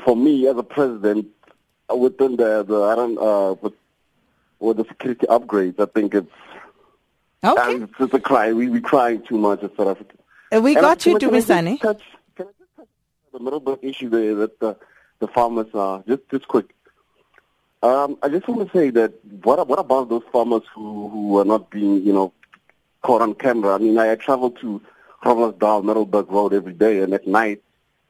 [0.05, 1.27] for me as a president,
[1.93, 3.73] within the, the I don't, uh, with,
[4.59, 6.31] with the security upgrades, I think it's
[7.43, 7.75] Okay.
[7.75, 8.51] And it's a cry.
[8.53, 10.15] We we crying too much in South Africa.
[10.53, 12.01] Uh, we and got I, you, to Miss Can I just touch
[13.33, 14.75] the Middelburg issue there that the,
[15.19, 16.03] the farmers are?
[16.07, 16.73] Just just quick.
[17.83, 21.45] Um, I just want to say that what what about those farmers who who are
[21.45, 22.33] not being you know
[23.03, 23.75] caught on camera?
[23.75, 24.81] I mean, I, I travel to
[25.23, 27.61] Groblersdal, Middelburg Road every day, and at night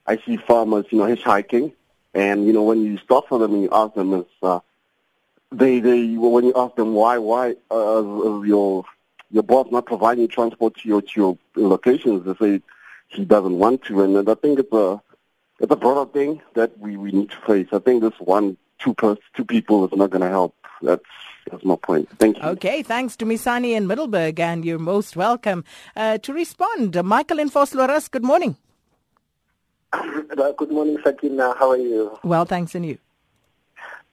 [0.05, 1.73] I see farmers you know hitchhiking,
[2.13, 4.61] and you know when you stop for them and you ask them, is uh,
[5.51, 8.85] they they when you ask them why why uh, your
[9.31, 12.25] your boss not providing transport to your to your locations.
[12.25, 12.61] They say
[13.09, 15.01] he doesn't want to, and I think it's a
[15.59, 17.67] it's a broader thing that we, we need to face.
[17.71, 20.55] I think this one two plus two people is not going to help.
[20.81, 21.03] That's
[21.49, 22.09] that's my point.
[22.19, 22.43] Thank you.
[22.43, 25.63] Okay, thanks to Misani in Middelburg, and you're most welcome
[25.95, 27.01] uh, to respond.
[27.03, 28.57] Michael in Vosloorus, good morning.
[30.57, 31.55] Good morning, Sakina.
[31.57, 32.19] How are you?
[32.21, 32.97] Well, thanks, and you?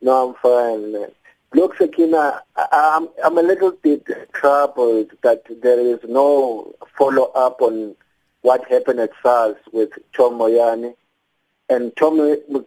[0.01, 1.09] No, I'm fine.
[1.55, 7.95] Look, Sakina, I'm, I'm a little bit troubled that there is no follow-up on
[8.43, 10.95] what happened at SARS with Tom Moyane.
[11.69, 12.19] and Tom,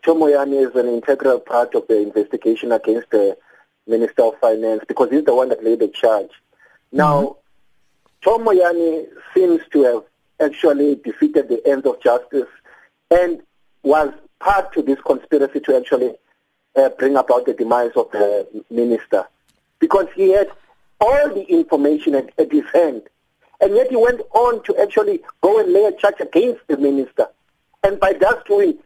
[0.03, 3.37] Tom Moyane is an integral part of the investigation against the
[3.87, 6.31] Minister of Finance because he's the one that laid the charge.
[6.93, 8.29] Now, mm-hmm.
[8.29, 10.03] Tom Moyane seems to have
[10.39, 12.47] actually defeated the ends of justice
[13.11, 13.41] and
[13.83, 16.13] was part to this conspiracy to actually
[16.77, 19.25] uh, bring about the demise of the minister
[19.79, 20.49] because he had
[20.99, 23.03] all the information at, at his hand.
[23.59, 27.27] And yet he went on to actually go and lay a charge against the minister.
[27.83, 28.77] And by thus doing,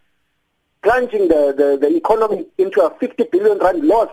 [0.82, 4.10] plunging the, the, the economy into a 50 billion rand loss.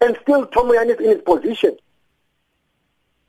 [0.00, 1.76] And still Tom Moyane is in his position.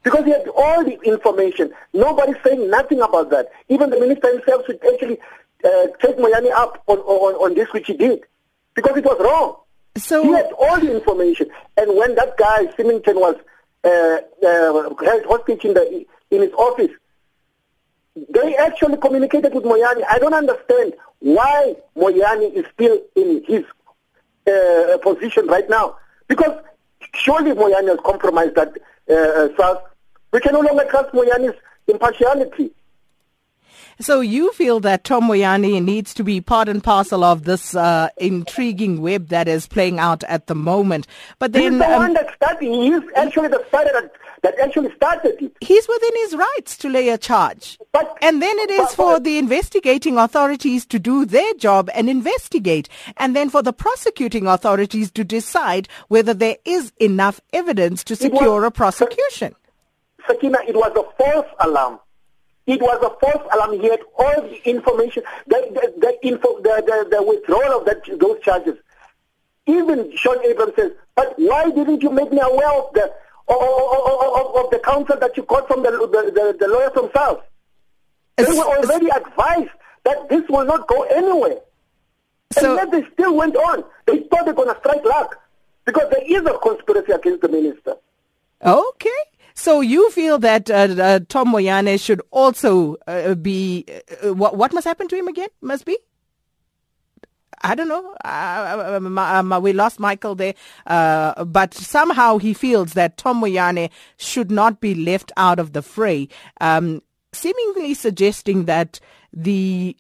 [0.03, 1.74] Because he had all the information.
[1.93, 3.49] Nobody's saying nothing about that.
[3.70, 5.18] Even the minister himself should actually
[5.64, 8.24] uh, take Moyane up on, on, on this which he did.
[8.76, 9.57] Because it was wrong.
[9.95, 11.49] So he had all the information.
[11.78, 13.36] And when that guy, Symington, was
[13.84, 16.91] uh, uh, held hostage in, the, in his office,
[18.15, 20.03] they actually communicated with Moyane.
[20.09, 23.63] I don't understand why Moyane is still in his
[24.47, 25.97] uh, position right now.
[26.28, 26.59] Because
[27.13, 28.69] surely Moyane has compromised that
[29.09, 29.78] uh, SARS.
[30.32, 31.57] We can no longer trust Moyane's
[31.88, 32.71] impartiality.
[34.00, 38.10] So you feel that Tom Moyane needs to be part and parcel of this uh,
[38.18, 41.08] intriguing web that is playing out at the moment.
[41.39, 42.68] But then he's the um, one that started.
[42.68, 44.12] He's actually the starter
[44.44, 45.56] that actually started it.
[45.62, 47.80] He's within his rights to lay a charge.
[47.91, 52.10] But, and then it is but, for the investigating authorities to do their job and
[52.10, 52.89] investigate.
[53.18, 58.62] And then for the prosecuting authorities to decide whether there is enough evidence to secure
[58.62, 59.56] was, a prosecution.
[60.28, 62.00] Sakina, it was a false alarm.
[62.66, 63.80] It was a false alarm.
[63.80, 68.39] He had all the information, the, the, the, info, the, the, withdrawal of that, those
[68.41, 68.78] charges.
[69.66, 73.14] Even Shaun Abrahams says, but why didn't you make me aware of the,
[73.47, 77.41] of, of, of the counsel that you got from the, the, the, lawyers themselves?
[78.38, 79.72] They were already advised
[80.05, 81.59] that this will not go anywhere.
[82.51, 83.84] So, and yet they still went on.
[84.05, 85.39] They thought they were going to strike luck
[85.86, 87.95] because there is a conspiracy against the minister.
[88.64, 89.09] Okay.
[89.56, 93.86] So you feel that uh, uh, Tom Moyane should also uh, be
[94.24, 94.58] uh, what?
[94.58, 95.49] What must happen to him again?
[95.62, 95.97] Must be.
[97.66, 98.14] I don't know.
[98.26, 100.54] Uh, we lost Michael there,
[100.86, 105.82] uh, but somehow he feels that Tom Moyane should not be left out of the
[105.82, 106.28] fray,
[106.60, 107.01] um,
[107.32, 108.99] seemingly suggesting that
[109.32, 109.95] the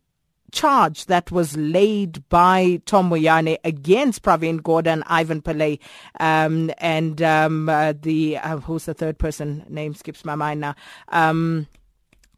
[0.53, 5.79] charge that was laid by Tom Moyane against Pravin Gordhan, Ivan Pillay,
[6.19, 9.65] um, and um, uh, the uh, who's the third person?
[9.67, 10.75] Name skips my mind now.
[11.09, 11.67] Um,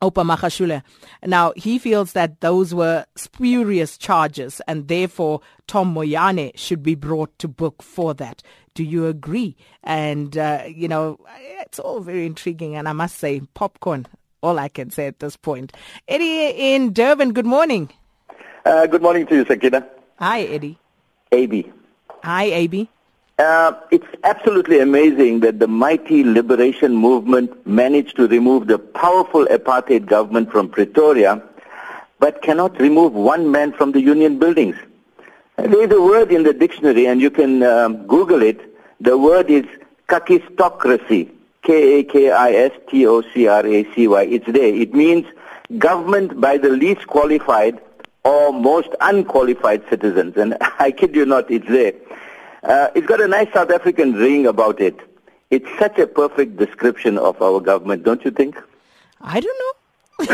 [0.02, 0.84] Magashule.
[1.24, 7.38] Now, he feels that those were spurious charges and therefore Tom Moyane should be brought
[7.40, 8.44] to book for that.
[8.76, 9.56] Do you agree?
[9.84, 11.18] And, uh, you know,
[11.62, 14.06] it's all very intriguing and I must say, popcorn,
[14.42, 15.74] all I can say at this point.
[16.08, 17.90] Eddie in Durban, good morning.
[18.66, 19.86] Uh, good morning to you, Sakina.
[20.18, 20.76] Hi, Eddie.
[21.32, 21.72] AB.
[22.24, 22.90] Hi, AB.
[23.38, 30.08] Uh, it's absolutely amazing that the mighty liberation movement managed to remove the powerful apartheid
[30.08, 31.44] government from Pretoria,
[32.20, 34.76] but cannot remove one man from the union buildings.
[35.58, 38.60] There's a word in the dictionary, and you can um, Google it.
[39.00, 39.66] The word is
[40.10, 41.30] kakistocracy.
[41.62, 44.24] K-A-K-I-S-T-O-C-R-A-C-Y.
[44.24, 44.74] It's there.
[44.74, 45.28] It means
[45.78, 47.80] government by the least qualified
[48.26, 50.36] or most unqualified citizens.
[50.36, 51.94] And I kid you not, it's there.
[52.64, 55.00] Uh, it's got a nice South African ring about it.
[55.52, 58.58] It's such a perfect description of our government, don't you think?
[59.22, 59.72] I don't know.
[60.18, 60.30] but,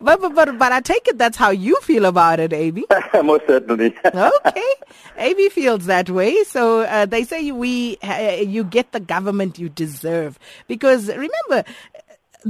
[0.00, 2.86] but, but but I take it that's how you feel about it, AB.
[3.22, 3.94] Most certainly.
[4.04, 4.74] okay,
[5.16, 6.42] AB feels that way.
[6.42, 11.62] So uh, they say we uh, you get the government you deserve because remember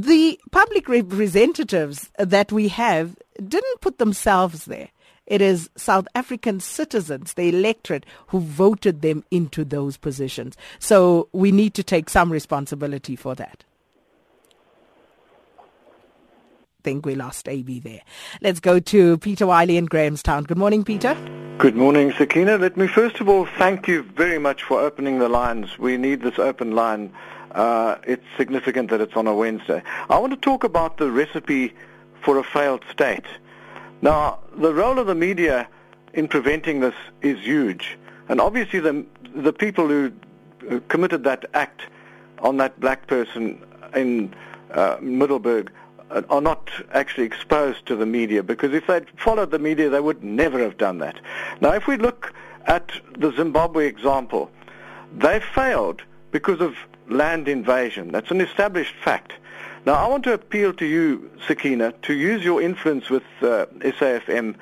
[0.03, 4.90] the public representatives that we have didn't put themselves there.
[5.26, 10.57] It is South African citizens, the electorate, who voted them into those positions.
[10.78, 13.64] So we need to take some responsibility for that.
[16.88, 18.01] think we lost AB there.
[18.40, 20.44] Let's go to Peter Wiley in Grahamstown.
[20.44, 21.14] Good morning, Peter.
[21.59, 22.57] Good morning, Sakina.
[22.57, 25.78] Let me first of all thank you very much for opening the lines.
[25.78, 27.12] We need this open line.
[27.53, 29.82] Uh, it's significant that it's on a Wednesday.
[30.09, 31.72] I want to talk about the recipe
[32.22, 33.24] for a failed state.
[34.03, 35.68] Now, the role of the media
[36.12, 37.99] in preventing this is huge.
[38.28, 40.12] And obviously the, the people who
[40.88, 41.82] committed that act
[42.40, 44.34] on that black person in
[44.70, 45.72] uh, Middelburg
[46.30, 50.22] are not actually exposed to the media because if they'd followed the media, they would
[50.22, 51.20] never have done that.
[51.61, 52.32] Now, if we look
[52.66, 54.51] at the Zimbabwe example,
[55.16, 56.76] they failed because of
[57.09, 58.12] land invasion.
[58.12, 59.32] That's an established fact.
[59.86, 64.56] Now, I want to appeal to you, Sakina, to use your influence with uh, SAFM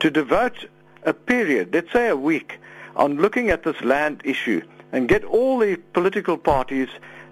[0.00, 0.66] to devote
[1.04, 2.58] a period, let's say a week,
[2.96, 6.88] on looking at this land issue and get all the political parties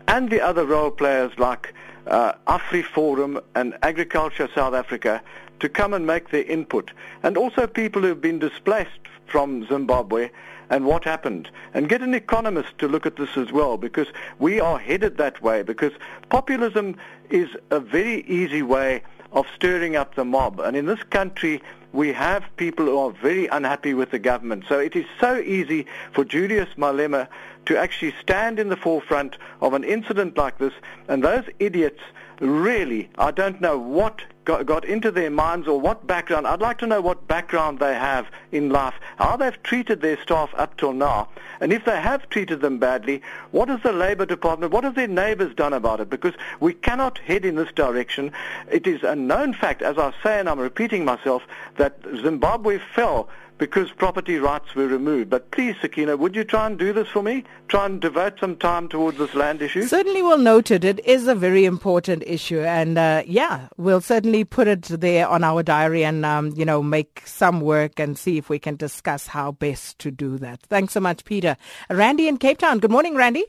[0.08, 1.74] and the other role players like
[2.06, 5.22] uh, AfriForum and Agriculture South Africa
[5.60, 6.90] to come and make their input.
[7.22, 10.30] And also people who have been displaced from Zimbabwe
[10.70, 11.50] and what happened.
[11.74, 14.08] And get an economist to look at this as well because
[14.38, 15.92] we are headed that way because
[16.28, 16.96] populism
[17.30, 19.02] is a very easy way
[19.32, 20.60] of stirring up the mob.
[20.60, 21.62] And in this country,
[21.92, 24.64] we have people who are very unhappy with the government.
[24.68, 27.28] So it is so easy for Julius Malema
[27.66, 30.72] to actually stand in the forefront of an incident like this,
[31.08, 32.00] and those idiots
[32.40, 36.46] really, I don't know what got, got, into their minds or what background.
[36.46, 40.50] I'd like to know what background they have in life, how they've treated their staff
[40.56, 41.28] up till now,
[41.60, 43.20] and if they have treated them badly,
[43.50, 46.08] what has the Labour Department, what have their neighbours done about it?
[46.08, 48.32] Because we cannot head in this direction.
[48.70, 51.42] It is a known fact, as I say, and I'm repeating myself,
[51.76, 53.28] that Zimbabwe fell
[53.58, 55.30] because property rights were removed.
[55.30, 57.44] But please, Sakina, would you try and do this for me?
[57.68, 59.82] Try and devote some time towards this land issue?
[59.82, 60.84] Certainly will note it.
[60.84, 62.60] It is a very important issue.
[62.60, 66.82] And uh, yeah, we'll certainly put it there on our diary and, um, you know,
[66.82, 70.60] make some work and see if we can discuss how best to do that.
[70.62, 71.56] Thanks so much, Peter.
[71.88, 72.78] Randy in Cape Town.
[72.78, 73.44] Good morning, Randy.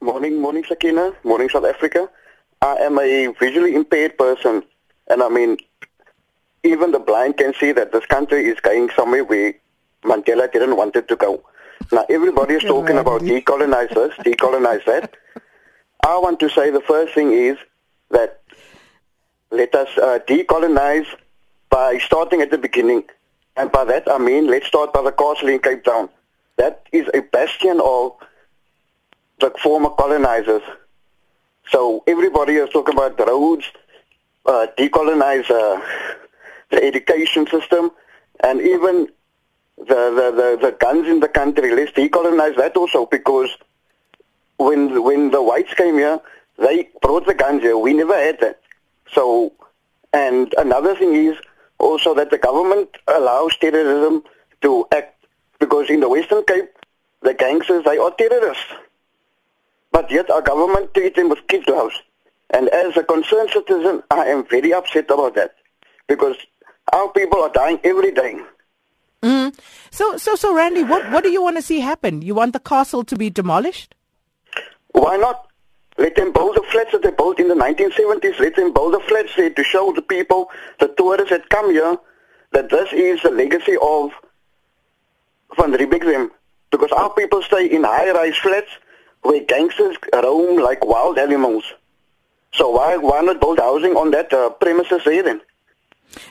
[0.00, 1.12] Morning, morning, Sakina.
[1.22, 2.10] Morning, South Africa.
[2.60, 4.62] I am a visually impaired person.
[5.08, 5.58] And I mean,
[6.64, 9.54] even the blind can see that this country is going somewhere where
[10.02, 11.42] Mandela didn't want it to go.
[11.92, 15.14] Now, everybody is talking about decolonize this, decolonize that.
[16.04, 17.56] I want to say the first thing is
[18.10, 18.42] that
[19.50, 21.06] let us uh, decolonize
[21.70, 23.04] by starting at the beginning.
[23.56, 26.08] And by that I mean let's start by the castle in Cape Town.
[26.56, 28.12] That is a bastion of
[29.40, 30.62] the former colonizers.
[31.70, 33.64] So everybody is talking about the roads,
[34.46, 35.80] uh, decolonize uh,
[36.74, 37.90] the education system,
[38.42, 39.08] and even
[39.78, 41.74] the, the, the, the guns in the country.
[41.74, 43.50] Let's decolonize that also because
[44.56, 46.20] when when the whites came here,
[46.58, 47.76] they brought the guns here.
[47.76, 48.60] We never had that.
[49.12, 49.52] So,
[50.12, 51.36] and another thing is
[51.78, 54.22] also that the government allows terrorism
[54.62, 55.26] to act
[55.58, 56.70] because in the Western Cape,
[57.22, 58.72] the gangsters they are terrorists,
[59.92, 62.00] but yet our government treats them with kid gloves.
[62.50, 65.56] And as a concerned citizen, I am very upset about that
[66.06, 66.36] because
[66.92, 68.38] our people are dying every day.
[69.22, 69.58] Mm.
[69.90, 72.20] So, so, so, Randy, what what do you want to see happen?
[72.22, 73.94] You want the castle to be demolished?
[74.92, 75.48] Why not?
[75.96, 78.40] Let them build the flats that they built in the 1970s.
[78.40, 81.96] Let them build the flats there to show the people, the tourists that come here,
[82.52, 84.10] that this is the legacy of
[85.56, 86.30] Van Riebeeck
[86.70, 88.70] Because our people stay in high-rise flats
[89.22, 91.64] where gangsters roam like wild animals.
[92.52, 95.40] So why why not build housing on that uh, premises there then?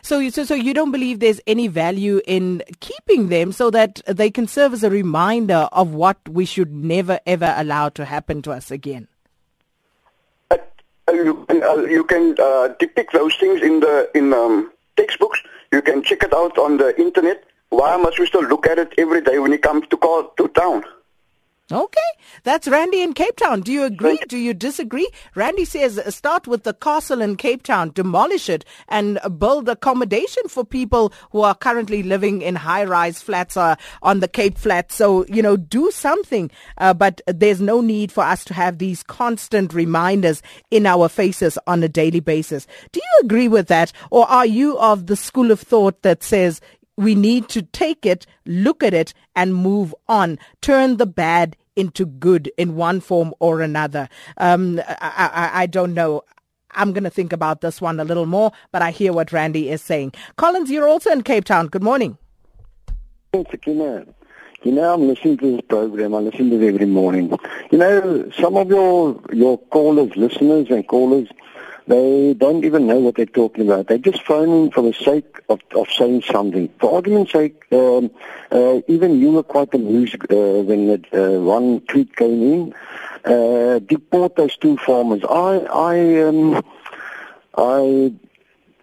[0.02, 4.02] So, you, so, so you don't believe there's any value in keeping them so that
[4.08, 8.42] they can serve as a reminder of what we should never ever allow to happen
[8.44, 9.08] to us again?
[10.52, 10.58] Uh,
[11.12, 15.40] you can, uh, you can uh, depict those things in the in um, textbooks.
[15.72, 17.44] You can check it out on the internet.
[17.70, 20.48] Why must we still look at it every day when it comes to call to
[20.50, 20.84] town?
[21.72, 22.02] Okay,
[22.44, 23.62] that's Randy in Cape Town.
[23.62, 24.20] Do you agree?
[24.28, 25.10] Do you disagree?
[25.34, 30.44] Randy says uh, start with the castle in Cape Town, demolish it, and build accommodation
[30.50, 34.96] for people who are currently living in high-rise flats uh, on the Cape Flats.
[34.96, 36.52] So you know, do something.
[36.80, 41.58] Uh, but there's no need for us to have these constant reminders in our faces
[41.66, 42.68] on a daily basis.
[42.92, 46.60] Do you agree with that, or are you of the school of thought that says
[46.98, 50.40] we need to take it, look at it, and move on.
[50.62, 54.10] Turn the bad into good in one form or another.
[54.38, 56.24] Um, I, I, I don't know.
[56.72, 59.70] I'm going to think about this one a little more, but I hear what Randy
[59.70, 60.14] is saying.
[60.38, 61.68] Collins, you're also in Cape Town.
[61.68, 62.18] Good morning.
[63.34, 64.06] Sakina.
[64.64, 66.16] You know, I'm listening to this program.
[66.16, 67.38] I listen to it every morning.
[67.70, 71.28] You know, some of your your callers, listeners and callers,
[71.88, 73.88] they don't even know what they're talking about.
[73.88, 76.70] They're just phoning for the sake of, of saying something.
[76.80, 78.10] For argument's sake, um,
[78.52, 82.76] uh, even you were quite amused uh, when that, uh, one tweet came in.
[83.26, 85.22] Uh, deport those two farmers.
[85.30, 86.64] I, I, um,
[87.58, 88.14] I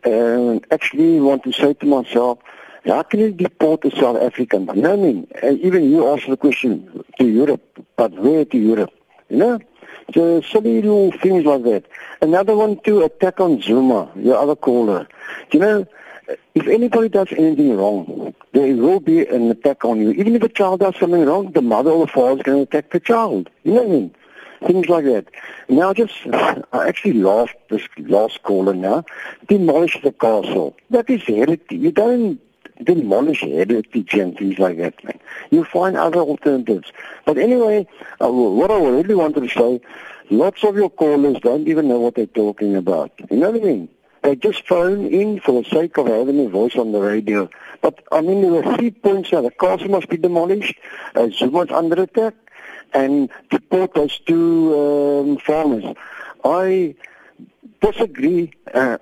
[0.05, 2.39] uh, actually want to say to myself,
[2.87, 4.67] how can you deport a South African?
[4.75, 5.29] You know what I mean?
[5.43, 7.63] And even you asked the question to Europe,
[7.97, 8.93] but where to Europe?
[9.29, 9.61] You know?
[10.15, 11.85] So silly little things like that.
[12.21, 15.07] Another one to attack on Zuma, your other caller.
[15.53, 15.87] You know,
[16.55, 20.11] if anybody does anything wrong, there will be an attack on you.
[20.13, 22.63] Even if a child does something wrong, the mother or the father is going to
[22.63, 23.51] attack the child.
[23.63, 24.15] You know what I mean?
[24.67, 25.27] things like that.
[25.69, 29.05] Now, just I actually laughed this last caller now.
[29.49, 30.77] Demolish the castle.
[30.91, 31.63] That is heresy.
[31.71, 32.41] You don't
[32.85, 35.19] demolish heritage and things like that, man.
[35.51, 36.93] You find other alternatives.
[37.25, 37.87] But anyway,
[38.21, 39.81] uh, what I really wanted to say,
[40.31, 43.13] lots of your callers don't even know what they're talking about.
[43.31, 43.89] You know what I mean?
[44.23, 47.49] They just phone in for the sake of having a voice on the radio.
[47.81, 49.41] But, I mean, there were three points here.
[49.41, 50.79] The castle must be demolished,
[51.15, 52.35] uh, Zuma's under attack,
[52.93, 55.97] and deport those two um, farmers.
[56.45, 56.95] I
[57.81, 58.53] disagree.
[58.73, 58.99] Uh,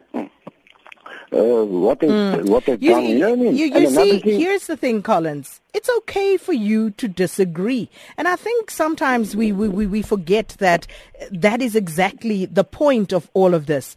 [1.32, 2.48] uh, what they mm.
[2.48, 3.04] what they've you, done.
[3.04, 3.56] You know what I mean?
[3.56, 5.60] You, you see, thing, here's the thing, Collins.
[5.74, 10.86] It's okay for you to disagree, and I think sometimes we we, we forget that
[11.30, 13.96] that is exactly the point of all of this.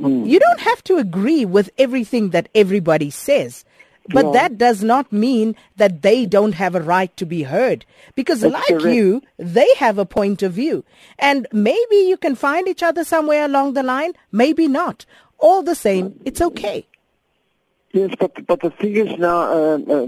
[0.00, 0.28] Mm.
[0.28, 3.64] You don't have to agree with everything that everybody says.
[4.08, 7.84] But that does not mean that they don't have a right to be heard.
[8.14, 8.94] Because That's like correct.
[8.94, 10.84] you, they have a point of view.
[11.18, 15.04] And maybe you can find each other somewhere along the line, maybe not
[15.38, 16.86] all the same, it's okay.
[17.92, 20.06] Yes, but but the thing is now, uh, uh,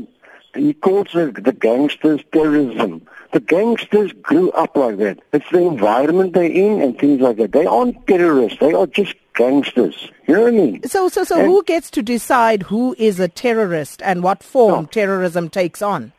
[0.58, 3.06] he calls it the gangsters terrorism.
[3.32, 5.20] The gangsters grew up like that.
[5.32, 7.52] It's the environment they're in and things like that.
[7.52, 8.58] They aren't terrorists.
[8.58, 10.10] They are just gangsters.
[10.26, 10.82] You know what I mean?
[10.84, 14.84] So, so, so, and who gets to decide who is a terrorist and what form
[14.84, 14.86] no.
[14.86, 16.12] terrorism takes on?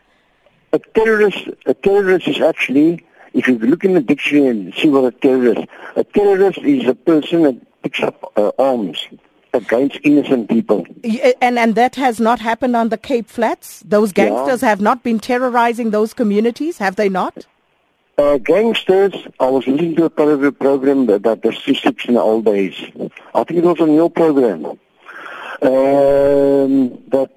[0.72, 5.06] A terrorist, a terrorist is actually, if you look in the dictionary and see what
[5.06, 9.08] a terrorist, a terrorist is a person that picks up uh, arms
[9.54, 10.86] against innocent people.
[11.42, 13.82] And and that has not happened on the Cape Flats.
[13.86, 14.70] Those gangsters yeah.
[14.70, 17.46] have not been terrorizing those communities, have they not?
[18.18, 22.16] Uh, gangsters, I was listening to a part of your program about the statistics in
[22.16, 22.76] the old days.
[23.34, 24.66] I think it was on your program.
[25.62, 27.30] Um, that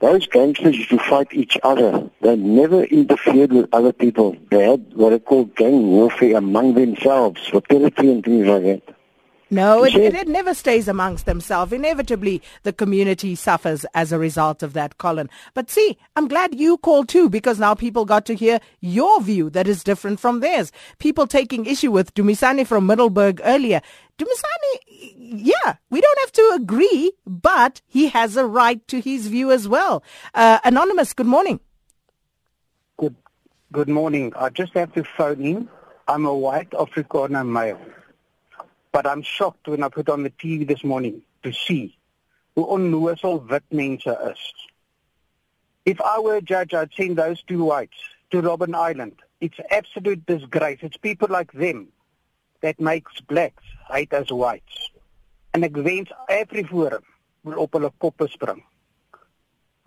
[0.00, 2.08] those gangsters used to fight each other.
[2.22, 4.34] They never interfered with other people.
[4.50, 8.94] They had what they call gang warfare among themselves for territory and things like that.
[9.52, 11.72] No, it, it, it, never stays amongst themselves.
[11.72, 15.28] Inevitably, the community suffers as a result of that, Colin.
[15.54, 19.50] But see, I'm glad you called too, because now people got to hear your view
[19.50, 20.70] that is different from theirs.
[20.98, 23.82] People taking issue with Dumisani from Middelburg earlier.
[24.18, 29.50] Dumisani, yeah, we don't have to agree, but he has a right to his view
[29.50, 30.04] as well.
[30.32, 31.58] Uh, Anonymous, good morning.
[32.98, 33.16] Good,
[33.72, 34.32] good morning.
[34.36, 35.68] I just have to phone in.
[36.06, 37.80] I'm a white Afrikaner male.
[38.92, 41.96] But I'm shocked when I put on the TV this morning to see
[42.56, 44.38] hoe onnoosel wit mense is.
[45.86, 47.96] If I were a judge, I'd send those two whites
[48.30, 49.16] to Robben Island.
[49.40, 50.78] It's absolute disgrace.
[50.82, 51.88] It's people like them
[52.60, 54.90] that makes blacks hate as whites.
[55.54, 57.06] En ek wens AfriForum
[57.42, 58.62] wil op hulle koppe spring.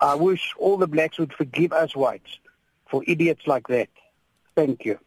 [0.00, 2.38] I wish all the blacks would forgive us whites
[2.86, 3.88] for idiots like that.
[4.56, 4.98] Thank you.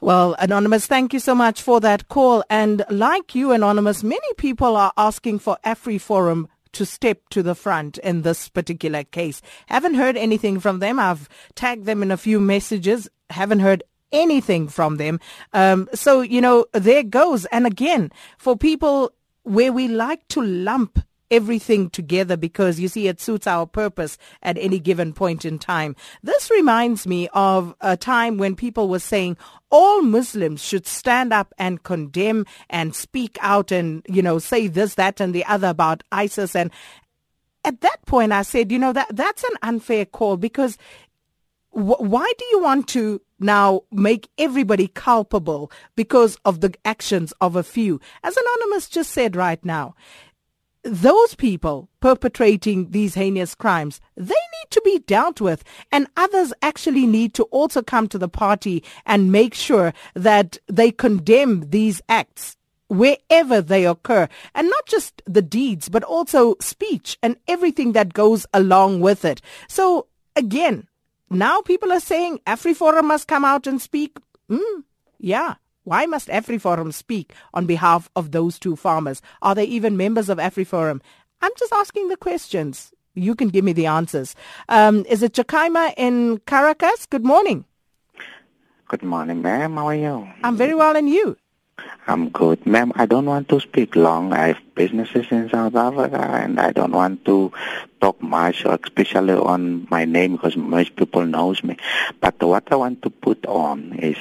[0.00, 2.44] Well, Anonymous, thank you so much for that call.
[2.50, 7.96] And like you, Anonymous, many people are asking for AfriForum to step to the front
[7.98, 9.40] in this particular case.
[9.66, 11.00] Haven't heard anything from them.
[11.00, 13.08] I've tagged them in a few messages.
[13.30, 13.82] Haven't heard
[14.12, 15.18] anything from them.
[15.54, 17.46] Um, so, you know, there goes.
[17.46, 19.12] And again, for people
[19.44, 21.00] where we like to lump
[21.30, 25.96] everything together because you see it suits our purpose at any given point in time.
[26.22, 29.36] This reminds me of a time when people were saying
[29.70, 34.94] all Muslims should stand up and condemn and speak out and, you know, say this,
[34.94, 36.54] that and the other about ISIS.
[36.54, 36.70] And
[37.64, 40.78] at that point I said, you know, that that's an unfair call because
[41.70, 47.62] why do you want to now make everybody culpable because of the actions of a
[47.62, 48.00] few?
[48.22, 49.94] As Anonymous just said right now,
[50.86, 55.64] those people perpetrating these heinous crimes, they need to be dealt with.
[55.90, 60.92] And others actually need to also come to the party and make sure that they
[60.92, 62.56] condemn these acts
[62.88, 64.28] wherever they occur.
[64.54, 69.42] And not just the deeds, but also speech and everything that goes along with it.
[69.68, 70.06] So
[70.36, 70.86] again,
[71.30, 74.16] now people are saying AfriForum must come out and speak.
[74.48, 74.84] Mm,
[75.18, 75.56] yeah.
[75.86, 79.22] Why must AfriForum speak on behalf of those two farmers?
[79.40, 81.00] Are they even members of AfriForum?
[81.40, 82.90] I'm just asking the questions.
[83.14, 84.34] You can give me the answers.
[84.68, 87.06] Um, is it Jakaima in Caracas?
[87.06, 87.66] Good morning.
[88.88, 89.76] Good morning, ma'am.
[89.76, 90.28] How are you?
[90.42, 91.36] I'm very well, and you?
[92.08, 92.66] I'm good.
[92.66, 94.32] Ma'am, I don't want to speak long.
[94.32, 97.52] I have businesses in South Africa and I don't want to
[98.00, 101.76] talk much, especially on my name because most people knows me.
[102.20, 104.16] But what I want to put on is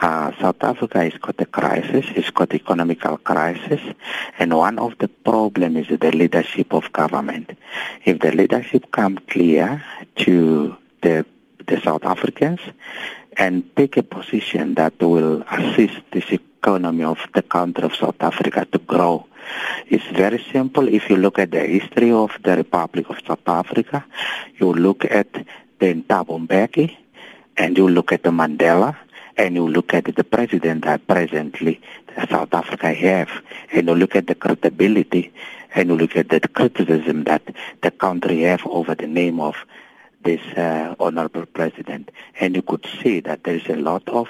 [0.00, 3.80] uh, South Africa has got a crisis, it's got economical crisis,
[4.38, 7.52] and one of the problems is the leadership of government.
[8.04, 9.82] If the leadership come clear
[10.16, 11.26] to the
[11.66, 12.60] the South Africans
[13.36, 18.66] and take a position that will assist this economy of the country of South Africa
[18.70, 19.26] to grow.
[19.88, 20.88] It's very simple.
[20.88, 24.04] If you look at the history of the Republic of South Africa,
[24.58, 25.32] you look at
[25.78, 26.96] the Thabo
[27.56, 28.96] and you look at the Mandela,
[29.36, 31.80] and you look at the president that presently
[32.30, 33.30] South Africa have,
[33.72, 35.32] and you look at the credibility,
[35.74, 37.42] and you look at the criticism that
[37.82, 39.56] the country have over the name of
[40.22, 42.10] this uh, honorable president,
[42.40, 44.28] and you could see that there is a lot of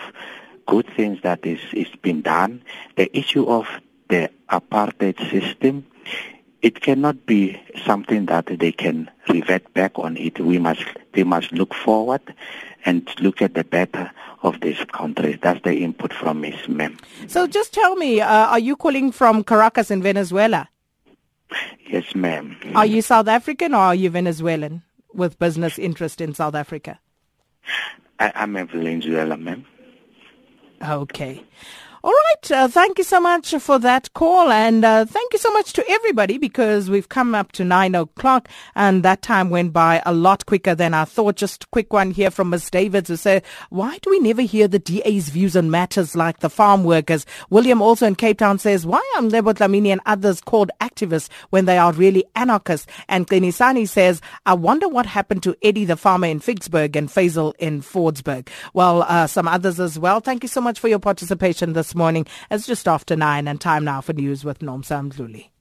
[0.67, 2.63] good things that is is being done.
[2.97, 3.67] The issue of
[4.09, 5.87] the apartheid system,
[6.63, 10.41] it cannot be something that they can revert back on it.
[10.41, 12.23] We must they must look forward
[12.85, 14.11] and look at the better
[14.43, 15.39] of this country.
[15.41, 16.69] That's the input from Ms.
[16.69, 16.99] Mem.
[17.27, 20.69] So just tell me, uh, are you calling from Caracas in Venezuela?
[21.89, 22.57] Yes, ma'am.
[22.75, 24.83] Are you South African or are you Venezuelan
[25.13, 26.99] with business interest in South Africa?
[28.19, 29.65] I, I'm a Venezuela, ma'am.
[30.83, 31.43] Okay.
[32.05, 32.51] All right.
[32.51, 34.51] Uh, thank you so much for that call.
[34.51, 38.51] And uh, thank you so much to everybody because we've come up to nine o'clock
[38.75, 41.37] and that time went by a lot quicker than I thought.
[41.37, 42.69] Just a quick one here from Ms.
[42.69, 46.51] Davids who said, why do we never hear the DA's views on matters like the
[46.51, 47.25] farm workers?
[47.49, 51.65] William also in Cape Town says, why are Mcebo Dlamini and others called activists when
[51.65, 52.87] they are really anarchists?
[53.09, 57.55] And Klenisani says, I wonder what happened to Eddie the farmer in Ficksburg and Faisal
[57.59, 58.49] in Fordsburg.
[58.75, 60.21] Well, uh, some others as well.
[60.21, 62.27] Thank you so much for your participation this morning.
[62.51, 65.54] It's just after nine and time now for news with Nomsa Mdluli.